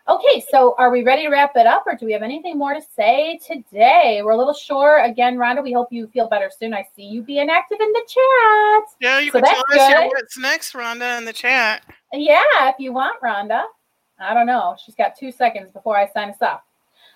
[0.07, 2.73] Okay, so are we ready to wrap it up or do we have anything more
[2.73, 4.21] to say today?
[4.23, 5.01] We're a little short.
[5.03, 6.73] Again, Rhonda, we hope you feel better soon.
[6.73, 8.83] I see you being active in the chat.
[9.01, 11.83] Yeah, you So can tell us what's next, Rhonda, in the chat.
[12.13, 13.63] Yeah, if you want, Rhonda.
[14.20, 14.76] I don't know.
[14.84, 16.61] She's got two seconds before I sign us off.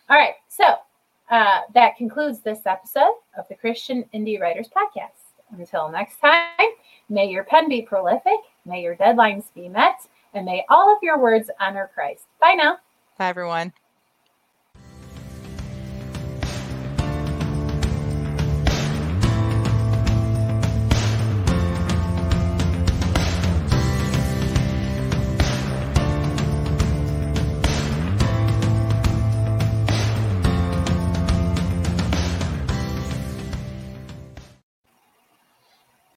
[0.10, 0.36] All right.
[0.48, 0.64] So
[1.30, 5.32] uh, that concludes this episode of the Christian Indie Writers Podcast.
[5.58, 6.70] Until next time,
[7.10, 11.20] may your pen be prolific, may your deadlines be met, and may all of your
[11.20, 12.26] words honor Christ.
[12.40, 12.78] Bye now.
[13.18, 13.74] Bye, everyone.